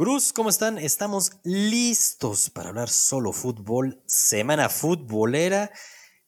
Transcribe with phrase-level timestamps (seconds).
[0.00, 0.78] Gruz, ¿cómo están?
[0.78, 5.72] Estamos listos para hablar solo fútbol, semana futbolera,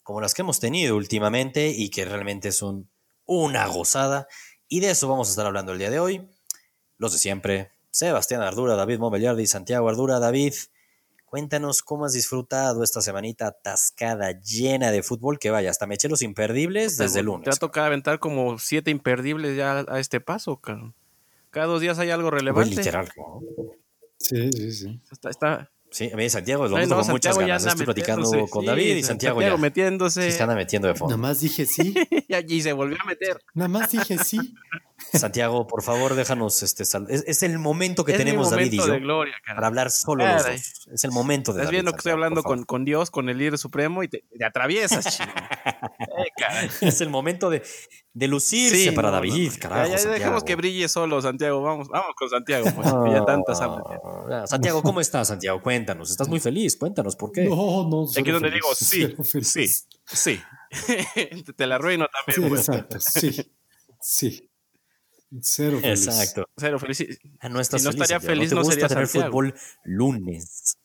[0.03, 2.91] como las que hemos tenido últimamente y que realmente son
[3.27, 4.27] una gozada.
[4.67, 6.29] Y de eso vamos a estar hablando el día de hoy.
[6.99, 10.19] Los de siempre, Sebastián Ardura, David Mobiliardi, Santiago Ardura.
[10.19, 10.55] David,
[11.25, 16.09] cuéntanos cómo has disfrutado esta semanita atascada, llena de fútbol, que vaya, hasta me eché
[16.09, 17.45] los imperdibles desde el lunes.
[17.45, 20.97] Te ha tocado aventar como siete imperdibles ya a este paso, cabrón.
[21.51, 22.75] Cada dos días hay algo relevante.
[22.77, 23.09] literal.
[24.19, 25.01] Sí, sí, sí.
[25.11, 27.67] Está, está, Sí, a mí Santiago lo noto con muchas ganas.
[27.67, 30.31] Estoy platicando con sí, David y Santiago, ya metiéndose.
[30.31, 31.17] sí se anda metiendo de fondo.
[31.17, 31.93] Nada más dije sí.
[32.29, 33.39] y allí se volvió a meter.
[33.55, 34.39] Nada más dije sí.
[35.13, 38.77] Santiago, por favor, déjanos este sal- es, es el momento que Es tenemos David y
[38.77, 39.57] yo de gloria, cara.
[39.57, 40.89] para hablar solo los dos.
[40.93, 43.29] Es el momento de Estás David, viendo que estoy Santiago, hablando con, con Dios, con
[43.29, 45.29] el líder supremo y te, te atraviesas, chico.
[45.99, 46.69] Eh.
[46.83, 47.63] Es el momento de,
[48.13, 49.59] de lucirse Sí, para no, David, no, no.
[49.61, 49.91] carajo.
[49.93, 51.63] Ya, ya dejemos que brille solo, Santiago.
[51.63, 52.87] Vamos, vamos con Santiago, pues.
[53.13, 53.61] ya tantas.
[53.61, 54.45] Ah.
[54.47, 55.63] Santiago, ¿cómo estás, Santiago?
[55.63, 56.11] Cuéntanos.
[56.11, 56.77] Estás muy feliz.
[56.77, 57.45] Cuéntanos por qué.
[57.45, 58.03] No, no.
[58.05, 59.49] Aquí cero donde feliz, digo sí, feliz.
[59.49, 59.69] sí,
[60.07, 60.41] sí.
[61.15, 62.61] Te- te la arruino Sí, también, güey.
[62.61, 62.99] exacto.
[63.01, 63.53] Sí.
[64.01, 64.51] Sí.
[65.41, 66.07] Cero feliz.
[66.09, 66.47] Exacto.
[66.57, 67.07] Cero feliz.
[67.39, 68.35] Ah, no estás Si no feliz, estaría Santiago.
[68.35, 69.27] feliz, te no gusta sería tener Santiago.
[69.31, 70.77] fútbol lunes,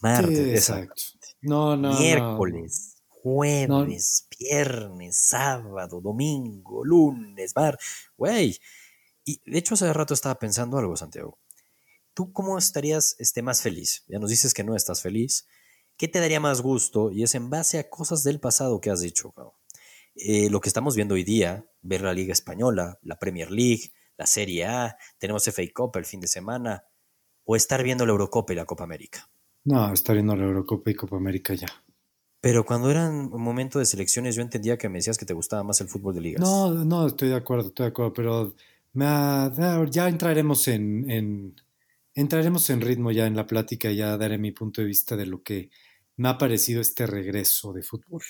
[0.00, 0.92] martes, Sí, exacto.
[0.94, 1.26] exacto.
[1.42, 1.92] No, no.
[1.92, 1.98] no.
[2.00, 7.78] miércoles, jueves, viernes, sábado, domingo, lunes, mar.
[8.16, 8.58] Güey.
[9.24, 11.38] Y de hecho, hace rato estaba pensando algo, Santiago.
[12.14, 14.04] ¿Tú cómo estarías este, más feliz?
[14.08, 15.46] Ya nos dices que no estás feliz.
[15.96, 17.10] ¿Qué te daría más gusto?
[17.10, 19.54] Y es en base a cosas del pasado que has dicho, cabrón.
[20.14, 24.26] Eh, lo que estamos viendo hoy día, ver la Liga Española, la Premier League, la
[24.26, 26.84] Serie A, tenemos FA Cup el fin de semana,
[27.44, 29.30] o estar viendo la Eurocopa y la Copa América.
[29.64, 31.68] No, está viendo la Eurocopa y Copa América ya.
[32.48, 35.62] Pero cuando eran un momento de selecciones, yo entendía que me decías que te gustaba
[35.64, 36.40] más el fútbol de ligas.
[36.40, 38.54] No, no, estoy de acuerdo, estoy de acuerdo, pero
[38.94, 39.52] me ha-
[39.90, 41.60] ya- entraremos en, en-
[42.14, 45.42] entraremos en ritmo ya en la plática, ya daré mi punto de vista de lo
[45.42, 45.68] que
[46.16, 48.22] me ha parecido este regreso de fútbol.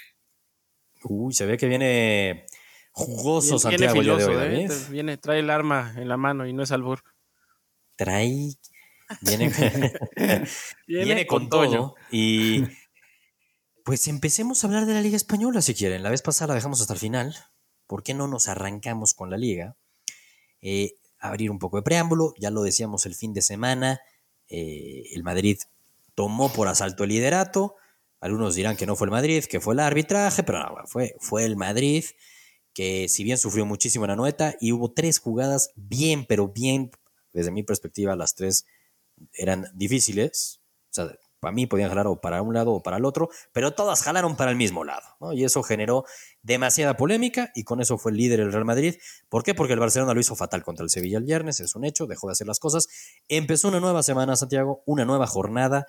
[1.04, 2.44] Uy, se ve que viene
[2.90, 4.68] jugoso Viene, Santiago el día de filoso, hoy, ¿eh?
[4.68, 7.04] Te- Viene, trae el arma en la mano y no es albur.
[7.94, 8.48] Trae.
[9.20, 9.52] Viene,
[10.88, 11.70] viene con Toño.
[11.70, 11.94] todo.
[12.10, 12.64] Y
[13.88, 16.02] pues empecemos a hablar de la Liga Española si quieren.
[16.02, 17.34] La vez pasada la dejamos hasta el final.
[17.86, 19.78] ¿Por qué no nos arrancamos con la Liga?
[20.60, 22.34] Eh, abrir un poco de preámbulo.
[22.38, 24.02] Ya lo decíamos el fin de semana.
[24.50, 25.56] eh, el Madrid
[26.14, 27.76] tomó por asalto el liderato.
[28.20, 31.46] Algunos dirán que no fue el Madrid, que fue el arbitraje, pero no, fue, fue
[31.46, 32.04] el Madrid
[32.74, 36.90] que si bien sufrió muchísimo en la noeta y hubo tres jugadas bien, pero bien,
[37.32, 38.66] desde mi perspectiva, las tres
[39.32, 40.60] eran difíciles.
[40.90, 43.72] O sea, para mí podían jalar o para un lado o para el otro, pero
[43.72, 45.06] todas jalaron para el mismo lado.
[45.20, 45.32] ¿no?
[45.32, 46.04] Y eso generó
[46.42, 48.96] demasiada polémica y con eso fue el líder el Real Madrid.
[49.28, 49.54] ¿Por qué?
[49.54, 52.28] Porque el Barcelona lo hizo fatal contra el Sevilla el viernes, es un hecho, dejó
[52.28, 52.88] de hacer las cosas.
[53.28, 55.86] Empezó una nueva semana, Santiago, una nueva jornada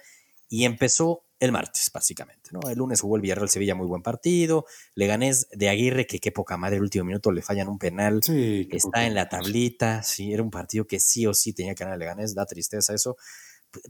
[0.49, 2.49] y empezó el martes, básicamente.
[2.51, 2.59] ¿no?
[2.69, 4.65] El lunes jugó el Villarreal Sevilla, muy buen partido.
[4.95, 8.21] Leganés de Aguirre, que qué poca madre, el último minuto le fallan un penal.
[8.23, 11.83] Sí, Está en la tablita, sí, era un partido que sí o sí tenía que
[11.83, 13.15] ganar el Leganés, da tristeza eso.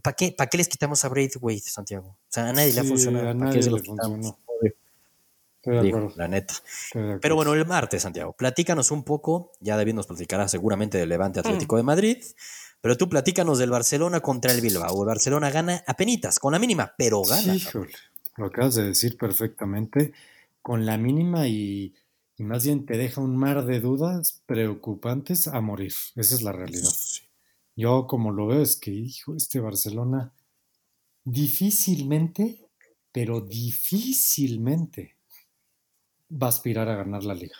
[0.02, 2.08] ¿Para qué, ¿Para qué les quitamos a Braithwaite, Santiago?
[2.08, 3.24] O sea, a nadie le ha Sí, funcionado.
[3.24, 4.38] a ¿Para nadie qué se le funcionó.
[5.62, 6.54] Digo, acuerdo, la neta.
[7.20, 11.40] Pero bueno, el martes, Santiago, platícanos un poco, ya David nos platicará seguramente del Levante
[11.40, 11.78] Atlético Mm.
[11.78, 12.24] de Madrid,
[12.80, 15.02] pero tú platícanos del Barcelona contra el Bilbao.
[15.02, 17.54] El Barcelona gana a penitas, con la mínima, pero gana.
[17.54, 17.92] Híjole,
[18.38, 20.12] lo acabas de decir perfectamente,
[20.62, 21.94] con la mínima y,
[22.38, 25.92] y más bien te deja un mar de dudas preocupantes a morir.
[26.16, 26.88] Esa es la realidad.
[27.80, 30.34] Yo como lo veo es que, hijo, este Barcelona
[31.24, 32.68] difícilmente,
[33.10, 35.16] pero difícilmente
[36.30, 37.56] va a aspirar a ganar la liga.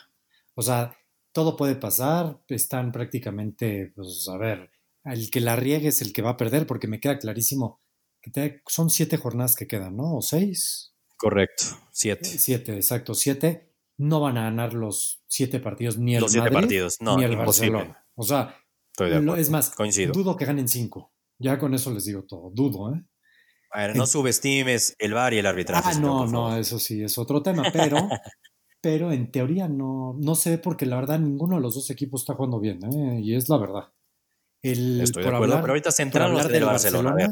[0.53, 0.95] O sea,
[1.31, 4.69] todo puede pasar, están prácticamente, pues a ver,
[5.05, 7.79] el que la riegue es el que va a perder, porque me queda clarísimo
[8.21, 10.17] que te- son siete jornadas que quedan, ¿no?
[10.17, 10.93] ¿O seis?
[11.17, 12.25] Correcto, siete.
[12.25, 13.71] Siete, exacto, siete.
[13.97, 17.33] No van a ganar los siete partidos ni el Los siete partidos, no, ni el
[17.33, 17.71] imposible.
[17.71, 18.05] Barcelona.
[18.15, 18.55] O sea,
[19.03, 19.41] Estoy de lo- acuerdo.
[19.41, 20.13] es más, Coincido.
[20.13, 21.13] dudo que ganen cinco.
[21.39, 22.51] Ya con eso les digo todo.
[22.53, 23.03] Dudo, ¿eh?
[23.73, 25.91] Bueno, no subestimes el VAR y el arbitraje.
[25.95, 27.95] Ah, no, no, eso sí es otro tema, pero,
[28.81, 32.21] pero en teoría no, no se ve porque la verdad ninguno de los dos equipos
[32.21, 33.21] está jugando bien, ¿eh?
[33.21, 33.83] y es la verdad.
[34.61, 37.09] El, Estoy de acuerdo, hablar- pero ahorita centrarnos del el Barcelona.
[37.11, 37.29] a ver.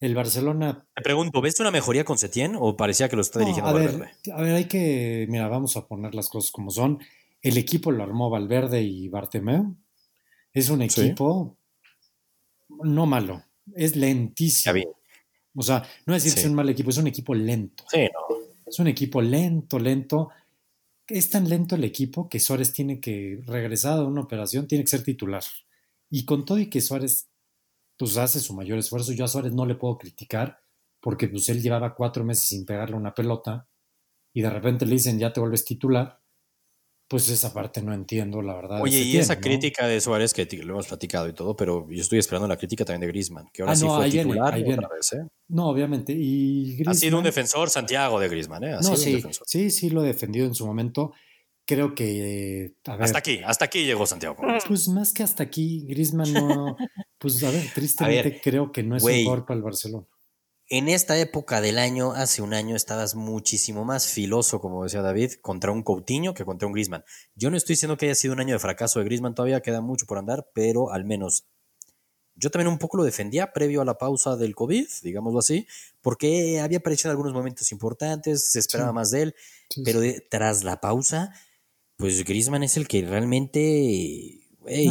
[0.00, 3.44] el Barcelona Te pregunto, ¿ves una mejoría con Setién o parecía que lo está No,
[3.46, 3.98] dirigiendo a Valverde?
[3.98, 6.98] ver, a ver, hay que, mira, vamos a poner las cosas como son.
[7.42, 9.76] El equipo lo armó Valverde y Bartemeu.
[10.52, 11.00] Es un Sí.
[11.00, 11.56] equipo
[12.84, 13.42] no malo,
[13.74, 14.74] es lentísimo.
[14.74, 14.84] vi.
[15.54, 17.84] O sea, no es decir que es un mal equipo, es un equipo lento.
[17.90, 18.36] Sí, no.
[18.66, 20.30] Es un equipo lento, lento.
[21.06, 24.90] Es tan lento el equipo que Suárez tiene que, regresar de una operación, tiene que
[24.90, 25.42] ser titular.
[26.08, 27.28] Y con todo y que Suárez
[27.98, 29.12] pues hace su mayor esfuerzo.
[29.12, 30.60] Yo a Suárez no le puedo criticar
[31.00, 33.68] porque pues él llevaba cuatro meses sin pegarle una pelota
[34.32, 36.21] y de repente le dicen ya te vuelves titular.
[37.12, 38.80] Pues esa parte no entiendo, la verdad.
[38.80, 39.40] Oye, y tiene, esa ¿no?
[39.42, 42.86] crítica de Suárez que lo hemos platicado y todo, pero yo estoy esperando la crítica
[42.86, 44.86] también de Griezmann, que ahora Ah, sí no, fue viene, titular ahí otra viene.
[44.94, 45.28] vez, ¿eh?
[45.48, 46.14] No, obviamente.
[46.16, 48.72] Y Ha sido un Griezmann- defensor Santiago de Griezmann, ¿eh?
[48.72, 49.46] Ha No, sido un sí, defensor.
[49.46, 51.12] sí, sí lo he defendido en su momento.
[51.66, 54.34] Creo que, eh, a ver, Hasta aquí, hasta aquí llegó Santiago.
[54.38, 54.62] Griezmann.
[54.66, 56.76] pues más que hasta aquí, Griezmann no,
[57.18, 59.18] pues a ver, tristemente creo que no es güey.
[59.18, 60.06] un jugador para el Barcelona.
[60.74, 65.32] En esta época del año, hace un año, estabas muchísimo más filoso, como decía David,
[65.42, 67.04] contra un Coutinho que contra un Griezmann.
[67.34, 69.82] Yo no estoy diciendo que haya sido un año de fracaso de Griezmann, todavía queda
[69.82, 71.44] mucho por andar, pero al menos
[72.36, 75.66] yo también un poco lo defendía previo a la pausa del COVID, digámoslo así,
[76.00, 78.94] porque había aparecido en algunos momentos importantes, se esperaba Sí.
[78.94, 79.34] más de él,
[79.68, 81.34] Sí, pero de- tras la pausa,
[81.98, 84.40] pues Griezmann es el que realmente,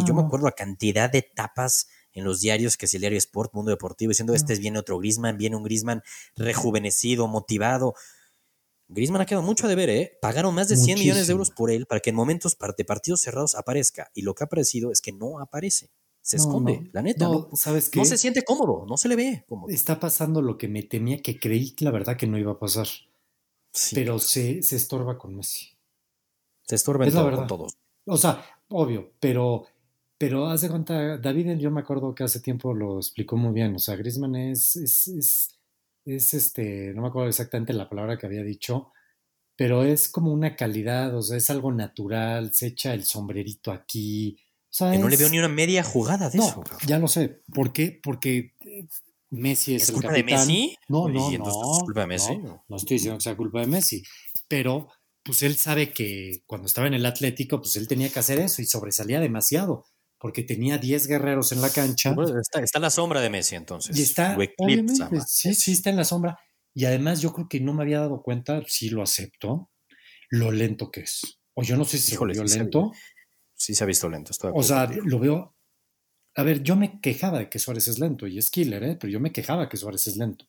[0.06, 3.54] yo me acuerdo la cantidad de tapas en los diarios, que si el diario Sport,
[3.54, 6.04] Mundo Deportivo, diciendo, este es viene otro Griezmann, viene un Griezmann
[6.36, 7.94] rejuvenecido, motivado.
[8.88, 10.18] Griezmann ha quedado mucho a deber, ¿eh?
[10.22, 13.22] Pagaron más de 100 millones de euros por él para que en momentos de partidos
[13.22, 14.12] cerrados aparezca.
[14.14, 15.90] Y lo que ha aparecido es que no aparece.
[16.22, 16.90] Se No, esconde, no.
[16.94, 17.26] la neta.
[17.26, 18.00] No, No, ¿sabes qué?
[18.00, 19.70] no se siente cómodo, no se le ve cómodo.
[19.74, 22.88] Está pasando lo que me temía, que creí la verdad que no iba a pasar,
[23.74, 25.70] Sí, pero se, se estorba con Messi.
[26.64, 27.74] se estorba en es todo, con todos.
[28.06, 29.66] O sea, obvio, pero,
[30.22, 33.74] pero haz de cuenta, David, yo me acuerdo que hace tiempo lo explicó muy bien.
[33.74, 35.60] O sea, Griezmann es, es, es,
[36.06, 38.92] es este, no me acuerdo exactamente la palabra que había dicho,
[39.56, 44.38] pero es como una calidad, o sea, es algo natural, se echa el sombrerito aquí.
[44.66, 46.64] O sea, Que no le veo ni una media jugada de No, eso.
[46.86, 47.42] ya lo sé.
[47.52, 48.00] ¿Por qué?
[48.04, 48.88] Porque eh,
[49.32, 50.48] Messi es, ¿Es el culpa de capitán.
[50.48, 50.76] Messi?
[50.88, 51.48] No, no, no.
[51.48, 52.38] es culpa de Messi.
[52.38, 54.04] No, no estoy diciendo que sea culpa de Messi,
[54.48, 54.88] pero
[55.24, 58.62] pues él sabe que cuando estaba en el Atlético, pues él tenía que hacer eso
[58.62, 59.86] y sobresalía demasiado,
[60.22, 63.98] porque tenía 10 guerreros en la cancha Bueno, está, está la sombra de Messi, entonces.
[63.98, 64.94] y está, obviamente,
[65.28, 66.38] sí, sí está en la sombra.
[66.74, 69.70] Y además yo creo que no me había dado cuenta, sí lo acepto,
[70.30, 71.40] lo lento que es.
[71.54, 72.92] O yo no sé si se Híjole, volvió sí se lento.
[73.56, 74.32] Sí se ha visto lento.
[74.32, 75.56] estoy de O sea, lo veo.
[76.36, 78.98] A ver, yo me quejaba de que Suárez es lento y es killer, ¿eh?
[79.00, 80.46] pero yo me quejaba que Suárez es lento.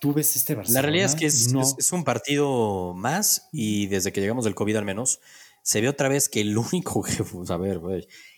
[0.00, 0.80] Tú ves este Barcelona.
[0.80, 4.44] La realidad es que es, no, es- es un partido más y desde que llegamos
[4.44, 5.20] del COVID al menos,
[5.66, 7.80] se ve otra vez que el único que, pues, a ver,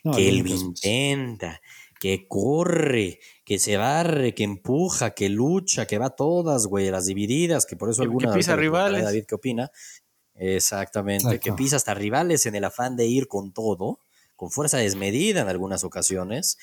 [0.03, 1.61] no, que el él único es- intenta,
[2.01, 7.05] que corre, que se barre, que empuja, que lucha, que va a todas, güey, las
[7.05, 9.05] divididas, que por eso Que- que alguna pisa rivales.
[9.05, 9.71] David qué opina.
[10.35, 14.01] Exactamente, que pisa hasta rivales en el afán de ir con todo,
[14.37, 16.57] con fuerza desmedida en algunas ocasiones.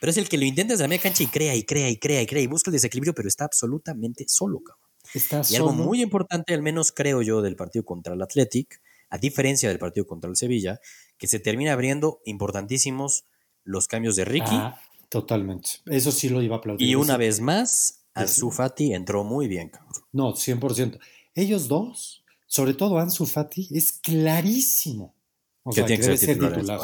[0.00, 1.96] Pero es el que lo intenta desde la media cancha y crea y crea y
[1.96, 4.84] crea y crea y busca el desequilibrio, pero está absolutamente solo, cabrón.
[5.14, 8.80] Está Y algo muy importante, al menos creo yo, del partido contra el Athletic,
[9.10, 10.80] a diferencia del partido contra el Sevilla,
[11.18, 13.24] que se termina abriendo importantísimos
[13.64, 14.46] los cambios de Ricky.
[14.52, 15.70] Ah, totalmente.
[15.86, 16.88] Eso sí lo iba a aplaudir.
[16.88, 18.50] y una vez más, Ansu.
[18.50, 19.92] Fati entró muy bien, cabrón.
[20.12, 20.98] No, 100%.
[21.34, 25.14] Ellos dos, sobre todo Ansu Fati, es clarísimo.
[25.62, 26.80] O que sea, tiene que ser titular.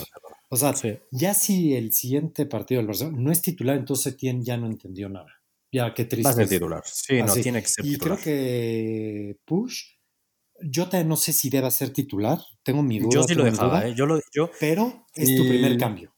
[0.49, 0.99] O sea, Sí.
[1.11, 5.09] ya si el siguiente partido del Barcelona no es titular, entonces Etienne ya no entendió
[5.09, 5.33] nada.
[5.73, 6.25] Ya, qué triste.
[6.29, 6.83] Va a ser titular.
[6.87, 8.19] Sí, no, tiene que ser Y titular.
[8.19, 9.83] creo que Push,
[10.63, 12.39] yo no sé si deba ser titular.
[12.63, 13.11] Tengo mi duda.
[13.13, 13.95] yo sí lo dejaba, duda, ¿eh?
[13.95, 16.13] Yo, lo, yo Pero es tu El- primer cambio.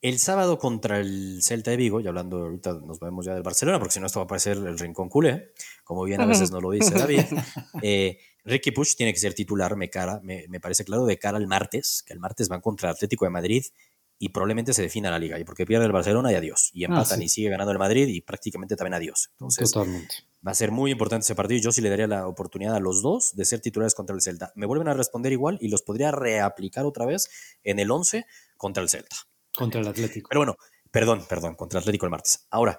[0.00, 3.78] El sábado contra el Celta de Vigo, y hablando ahorita nos vemos ya del Barcelona,
[3.78, 5.52] porque si no esto va a parecer el rincón culé,
[5.82, 7.20] como bien a veces nos lo dice David.
[7.82, 11.38] Eh, Ricky Push tiene que ser titular, me, cara, me, me parece claro, de cara
[11.38, 13.64] al martes, que el martes van contra el Atlético de Madrid
[14.18, 17.18] y probablemente se defina la liga, y porque pierde el Barcelona y adiós, y empatan
[17.18, 17.24] Ah, sí.
[17.24, 19.28] y sigue ganando el Madrid y prácticamente también adiós.
[19.32, 20.14] Entonces Totalmente.
[20.46, 23.02] va a ser muy importante ese partido, yo sí le daría la oportunidad a los
[23.02, 24.52] dos de ser titulares contra el Celta.
[24.54, 27.28] Me vuelven a responder igual y los podría reaplicar otra vez
[27.62, 28.24] en el 11
[28.56, 29.16] contra el Celta.
[29.56, 30.28] Contra el Atlético.
[30.28, 30.56] Pero bueno,
[30.90, 32.46] perdón, perdón, contra el Atlético el martes.
[32.50, 32.78] Ahora,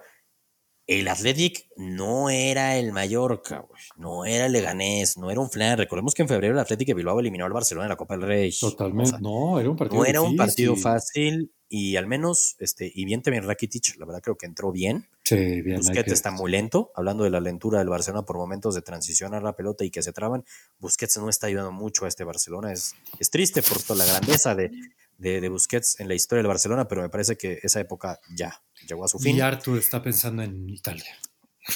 [0.86, 5.78] el Athletic no era el Mallorca, güey, no era el Leganés, no era un flan.
[5.78, 8.26] Recordemos que en febrero el Atlético de Bilbao eliminó al Barcelona en la Copa del
[8.26, 8.52] Rey.
[8.58, 9.08] Totalmente.
[9.08, 12.90] O sea, no, era un partido no era un partido fácil y al menos, este,
[12.94, 15.08] y bien también Rakitic, la verdad creo que entró bien.
[15.24, 15.78] Sí, bien.
[15.78, 19.42] Busquets que- está muy lento, hablando de la lentura del Barcelona por momentos de transicionar
[19.42, 20.44] la pelota y que se traban.
[20.78, 22.72] Busquets no está ayudando mucho a este Barcelona.
[22.72, 24.70] Es, es triste por toda la grandeza de,
[25.18, 28.62] de, de Busquets en la historia del Barcelona, pero me parece que esa época ya
[28.88, 29.36] llegó a su fin.
[29.36, 31.16] Y Arthur está pensando en Italia.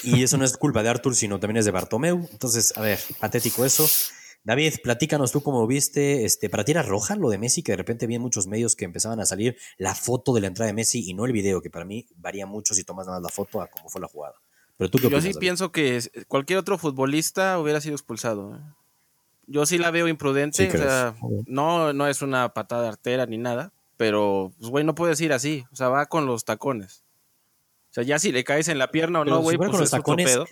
[0.04, 2.28] Y eso no es culpa de Arthur, sino también es de Bartomeu.
[2.30, 3.88] Entonces, a ver, patético eso.
[4.42, 7.76] David, platícanos tú cómo viste, este, para ti era roja lo de Messi, que de
[7.76, 10.74] repente vi en muchos medios que empezaban a salir la foto de la entrada de
[10.74, 13.34] Messi y no el video, que para mí varía mucho si tomas nada más la
[13.34, 14.36] foto a cómo fue la jugada.
[14.78, 15.40] Pero tú qué Yo opinas, sí David?
[15.40, 18.54] pienso que cualquier otro futbolista hubiera sido expulsado.
[18.54, 18.60] ¿eh?
[19.52, 20.70] Yo sí la veo imprudente.
[20.70, 21.14] Sí o sea,
[21.46, 23.72] no, no es una patada artera ni nada.
[23.96, 25.64] Pero, pues, güey, no puedes ir así.
[25.72, 27.02] O sea, va con los tacones.
[27.90, 29.74] O sea, ya si le caes en la pierna o Pero no, güey, pues con
[29.76, 30.46] es los otro tacones- pedo.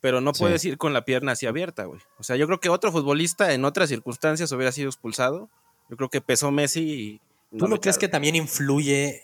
[0.00, 0.40] Pero no Sí.
[0.42, 2.00] puedes ir con la pierna así abierta, güey.
[2.18, 5.48] O sea, yo creo que otro futbolista en otras circunstancias hubiera sido expulsado.
[5.88, 7.20] Yo creo que pesó Messi
[7.52, 7.56] y.
[7.56, 9.22] ¿Tú no crees que también influye,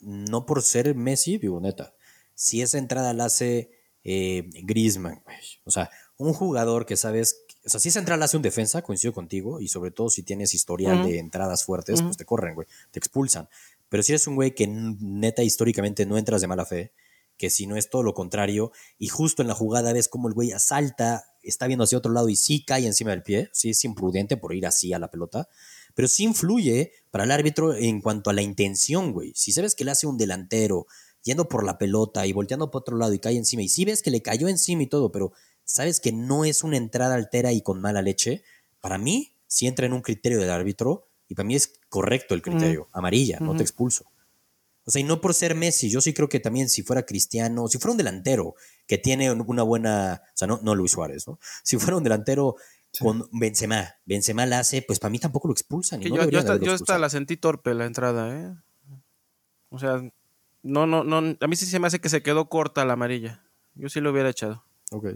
[0.00, 1.94] no por ser Messi, digo neta,
[2.34, 3.70] si esa entrada la hace
[4.04, 5.38] eh, Griezmann, güey?
[5.64, 9.60] O sea, un jugador que sabes, o sea, si la hace un defensa, coincido contigo,
[9.60, 13.48] y sobre todo si tienes historial de entradas fuertes, pues te corren, güey, te expulsan.
[13.88, 16.92] Pero si eres un güey que neta históricamente no entras de mala fe,
[17.36, 20.34] que si no es todo lo contrario, y justo en la jugada ves como el
[20.34, 23.84] güey asalta, está viendo hacia otro lado y sí cae encima del pie, sí es
[23.84, 25.48] imprudente por ir así a la pelota,
[25.94, 29.32] pero sí influye para el árbitro en cuanto a la intención, güey.
[29.34, 30.86] Si sabes que le hace un delantero
[31.22, 34.02] yendo por la pelota y volteando por otro lado y cae encima, y si ves
[34.02, 35.32] que le cayó encima y todo, pero
[35.64, 38.42] sabes que no es una entrada altera y con mala leche,
[38.80, 42.42] para mí sí entra en un criterio del árbitro y para mí es correcto el
[42.42, 44.04] criterio, amarilla, no te expulso.
[44.84, 47.68] O sea, y no por ser Messi, yo sí creo que también si fuera Cristiano,
[47.68, 48.54] si fuera un delantero
[48.86, 51.38] que tiene un- una buena, o sea, no, no Luis Suárez, ¿no?
[51.62, 52.56] Si fuera un delantero
[52.98, 56.00] con Benzema, Benzema la hace, pues para mí tampoco lo expulsan.
[56.00, 56.40] y Que no yo, yo
[56.72, 56.98] expulsado.
[56.98, 58.54] la sentí torpe la entrada, ¿eh?
[59.70, 60.02] O sea,
[60.62, 61.36] no, no, no.
[61.40, 63.44] A mí sí se me hace que se quedó corta la amarilla.
[63.74, 64.64] Yo sí lo hubiera echado.
[64.90, 65.06] Ok.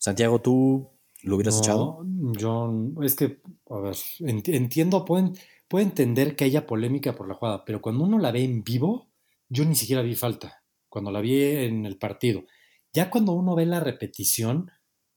[0.00, 0.88] Santiago, ¿tú
[1.22, 2.04] lo hubieras No, echado?
[2.38, 5.34] Yo, es que, a ver, enti- entiendo, pueden,
[5.68, 9.10] puedo entender que haya polémica por la jugada, pero cuando uno la ve en vivo,
[9.48, 12.44] yo ni siquiera vi falta, cuando la vi en el partido.
[12.92, 14.70] Ya cuando uno ve la repetición,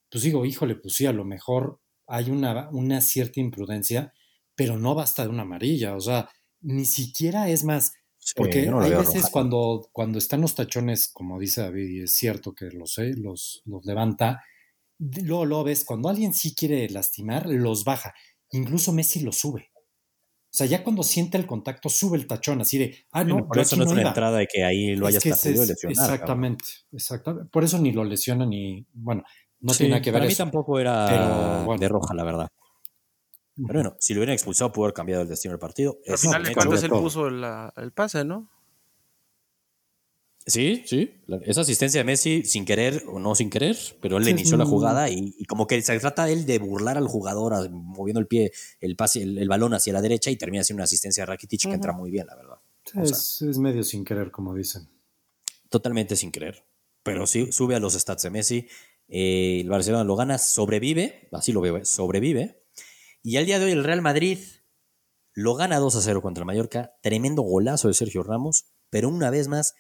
[0.09, 4.13] pues digo, híjole, pues sí, a lo mejor hay una, una cierta imprudencia,
[4.55, 6.29] pero no basta de una amarilla, o sea,
[6.61, 11.39] ni siquiera es más, Sí, porque no hay veces cuando, cuando están los tachones, como
[11.39, 14.43] dice David, y es cierto que los, eh, los, los levanta,
[14.99, 18.13] luego lo ves, cuando alguien sí quiere lastimar, los baja.
[18.51, 19.71] Incluso Messi lo sube.
[19.75, 23.47] O sea, ya cuando siente el contacto, sube el tachón, así de, ah, no, Bueno,
[23.47, 24.09] por eso no es una iba.
[24.11, 25.95] entrada de que ahí lo hayas podido es- lesionar.
[25.97, 26.13] cabrón.
[26.13, 27.49] Exactamente, exactamente.
[27.51, 29.23] Por eso ni lo lesionan ni, bueno,
[29.61, 30.43] no Sí, tiene nada que ver Para mí eso.
[30.43, 31.79] tampoco era Pero, bueno.
[31.79, 32.47] de roja, la verdad.
[33.55, 35.97] Pero bueno, si lo hubieran expulsado, pudo haber cambiado el destino del partido.
[36.07, 38.49] Al Es final de cuentas él puso la- el pase, ¿no?
[40.45, 41.23] Sí, sí.
[41.45, 44.65] Esa asistencia de Messi, sin querer o no sin querer, pero él Sí, inició la
[44.65, 48.27] jugada y, y como que se trata él de burlar al jugador, a- moviendo el
[48.27, 51.27] pie, el pase, el, el balón hacia la derecha y termina siendo una asistencia de
[51.27, 52.57] Rakitic que entra muy bien, la verdad.
[52.85, 54.89] Sí, o sea, es, es medio sin querer, como dicen.
[55.69, 56.65] Totalmente sin querer.
[57.03, 58.67] Pero sí, sube a los stats de Messi.
[59.07, 62.63] eh, el Barcelona lo gana, sobrevive, así lo veo, eh, sobrevive.
[63.21, 64.39] Y al día de hoy el Real Madrid
[65.33, 66.93] lo gana 2 a 0 contra el Mallorca.
[67.01, 69.73] Tremendo golazo de Sergio Ramos, pero una vez más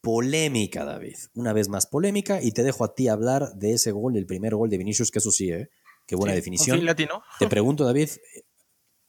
[0.00, 1.16] polémica, David.
[1.34, 2.40] Una vez más polémica.
[2.42, 5.18] Y te dejo a ti hablar de ese gol, el primer gol de Vinicius, que
[5.18, 5.70] eso sí, ¿eh?
[6.06, 6.84] Qué buena Sí, definición.
[6.84, 7.22] latino.
[7.38, 8.08] Te pregunto, David,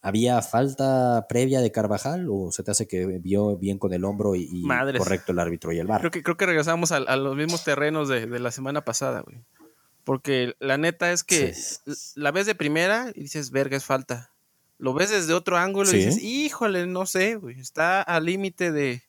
[0.00, 4.34] ¿había falta previa de Carvajal o se te hace que vio bien con el hombro
[4.36, 4.62] y,
[4.98, 6.00] correcto el árbitro y el bar?
[6.00, 9.20] Creo que, creo que regresamos a, a los mismos terrenos de, de la semana pasada,
[9.20, 9.38] güey.
[10.04, 11.78] Porque la neta es que Sí.
[12.16, 14.32] la ves de primera y dices, verga, es falta.
[14.78, 15.96] Lo ves desde otro ángulo Sí.
[15.96, 17.60] y dices, híjole, no sé, güey.
[17.60, 19.02] Está al límite de.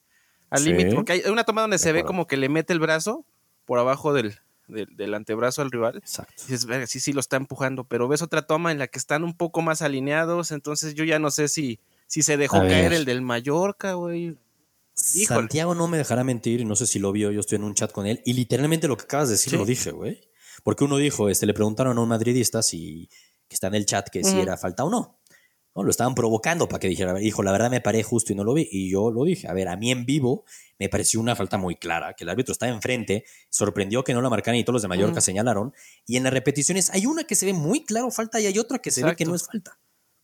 [0.53, 0.69] Al Sí.
[0.69, 0.95] límite.
[0.95, 3.25] Porque hay una toma donde De se ve como que le mete el brazo
[3.65, 4.35] por abajo del,
[4.67, 5.97] del, del antebrazo al rival.
[5.97, 6.43] Exacto.
[6.47, 7.83] Y verga, sí, sí lo está empujando.
[7.85, 10.51] Pero ves otra toma en la que están un poco más alineados.
[10.51, 14.37] Entonces yo ya no sé si, si se dejó caer el del Mallorca, güey.
[15.15, 15.39] Híjole.
[15.39, 17.73] Santiago no me dejará mentir, y no sé si lo vio, yo estoy en un
[17.73, 19.57] chat con él, y literalmente lo que acabas de decir Sí.
[19.57, 20.21] lo dije, güey.
[20.63, 23.09] Porque uno dijo, este, le preguntaron a un madridista si,
[23.47, 25.17] que está en el chat, que si era falta o no.
[25.75, 25.83] ¿No?
[25.83, 28.53] Lo estaban provocando para que dijera, hijo, la verdad me paré justo y no lo
[28.53, 28.67] vi.
[28.71, 30.45] Y yo lo dije, a ver, a mí en vivo
[30.77, 34.29] me pareció una falta muy clara, que el árbitro estaba enfrente, sorprendió que no la
[34.29, 35.73] marcaran y todos los de Mallorca señalaron.
[36.05, 38.79] Y en las repeticiones hay una que se ve muy claro falta y hay otra
[38.79, 39.79] que se ve que no es falta.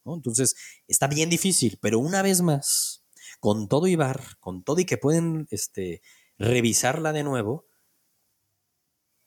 [0.05, 0.15] ¿no?
[0.15, 0.55] Entonces,
[0.87, 3.03] está bien difícil, pero una vez más,
[3.39, 6.01] con todo y VAR, con todo y que pueden este,
[6.37, 7.68] revisarla de nuevo,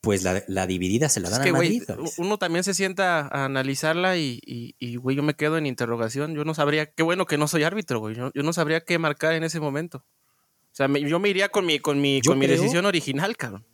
[0.02, 1.82] pues la, la dividida se la Es dan que, a Madrid.
[1.86, 2.18] ¿sabes?
[2.18, 6.34] uno también se sienta a analizarla y, güey, yo me quedo en interrogación.
[6.34, 8.16] Yo no sabría, qué bueno que no soy árbitro, güey.
[8.16, 9.98] Yo, yo no sabría qué marcar en ese momento.
[9.98, 13.36] O sea, me- yo me iría con mi, con mi, Yo con mi decisión original,
[13.36, 13.64] cabrón.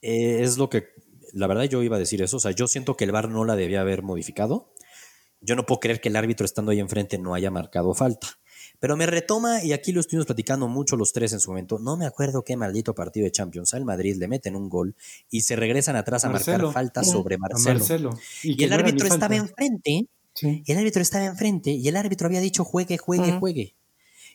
[0.00, 0.88] Eh, es lo que,
[1.32, 3.44] la verdad yo iba a decir eso, o sea, yo siento que el VAR no
[3.44, 4.72] la debía haber modificado.
[5.42, 8.38] Yo no puedo creer que el árbitro estando ahí enfrente no haya marcado falta.
[8.82, 11.96] Pero me retoma, y aquí lo estuvimos platicando mucho los tres en su momento, no
[11.96, 14.96] me acuerdo qué maldito partido de Champions al Madrid le meten un gol
[15.30, 16.64] y se regresan atrás a Marcelo.
[16.64, 17.78] marcar falta Sí, sobre Marcelo.
[17.78, 18.18] Marcelo.
[18.42, 20.64] Y, el árbitro estaba enfrente, Sí.
[20.66, 23.76] el árbitro estaba enfrente y el árbitro había dicho juegue, juegue, juegue.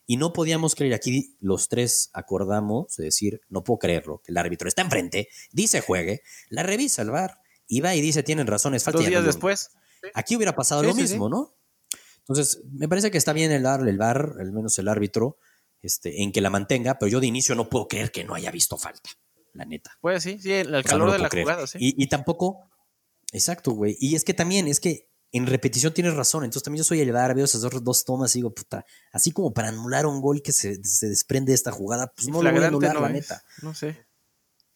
[0.05, 4.37] Y no podíamos creer, aquí los tres acordamos de decir, no puedo creerlo, que el
[4.37, 8.75] árbitro está enfrente, dice juegue, la revisa el VAR y va y dice tienen razón,
[8.75, 8.99] es falta.
[8.99, 9.71] Dos días después.
[10.13, 11.31] Aquí hubiera pasado Sí, lo sí, mismo, sí.
[11.31, 11.53] ¿no?
[12.27, 15.37] Entonces, me parece que está bien el VAR, el VAR, al menos el árbitro,
[15.81, 18.51] este, en que la mantenga, pero yo de inicio no puedo creer que no haya
[18.51, 19.09] visto falta,
[19.53, 19.91] la neta.
[20.01, 21.45] Pues sí, sí, el, el O sea, no calor lo de la creer.
[21.45, 21.77] jugada, sí.
[21.79, 22.69] Y, y tampoco,
[23.31, 23.95] exacto, güey.
[23.99, 26.43] Y es que también, es que en repetición tienes razón.
[26.43, 29.31] Entonces también yo soy el bar, veo esas dos, dos tomas y digo, puta, así
[29.31, 32.51] como para anular un gol que se, se desprende de esta jugada, pues no lo
[32.51, 33.43] voy a anular, no la es, neta.
[33.61, 34.05] No sé.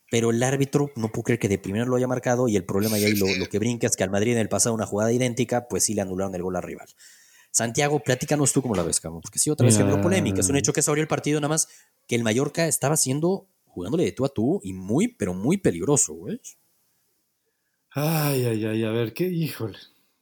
[0.10, 3.00] Pero el árbitro no puedo creer que de primero lo haya marcado y el problema
[3.00, 5.14] y ahí lo, lo que brinca es que al Madrid en el pasado una jugada
[5.14, 6.88] idéntica, pues sí le anularon el gol al rival.
[7.52, 10.40] Santiago, platícanos tú cómo la ves, cabrón, porque sí, otra vez generó polémica.
[10.40, 11.68] Es un hecho que se abrió el partido, nada más
[12.08, 16.14] que el Mallorca estaba haciendo, jugándole de tú a tú y muy, pero muy peligroso,
[16.14, 16.40] güey.
[17.94, 19.78] Ay, ay, ay, a ver, qué, híjole.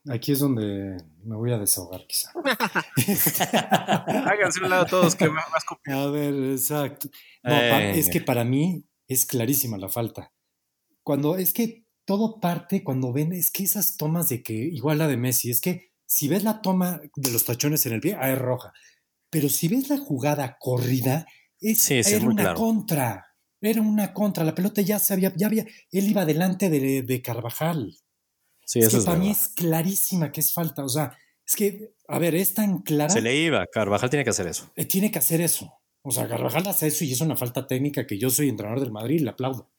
[0.10, 2.32] Aquí es donde me voy a desahogar, quizá.
[4.26, 5.46] Háganse un lado todos que más,
[5.88, 7.10] A ver, exacto.
[7.44, 8.00] No, Eh.
[8.00, 10.32] es que para mí es clarísima la falta.
[11.04, 15.08] Cuando es que todo parte cuando ven, es que esas tomas de que, igual la
[15.08, 18.32] de Messi, es que si ves la toma de los tachones en el pie, ah,
[18.32, 18.74] es roja.
[19.30, 21.28] Pero si ves la jugada corrida,
[21.62, 22.58] es, Sí, sí, es era muy una claro.
[22.58, 23.28] contra.
[23.62, 24.44] Era una contra.
[24.44, 27.96] La pelota ya se había, ya había, él iba delante de, de Carvajal.
[28.66, 30.84] Sí, es eso que es para mí es clarísima que es falta.
[30.84, 33.14] O sea, es que, a ver, es tan clara.
[33.14, 34.72] Se le iba, Carvajal tiene que hacer eso.
[34.76, 35.72] Eh, tiene que hacer eso.
[36.02, 38.92] O sea, Carvajal hace eso y es una falta técnica que yo soy entrenador del
[38.92, 39.72] Madrid y le aplaudo.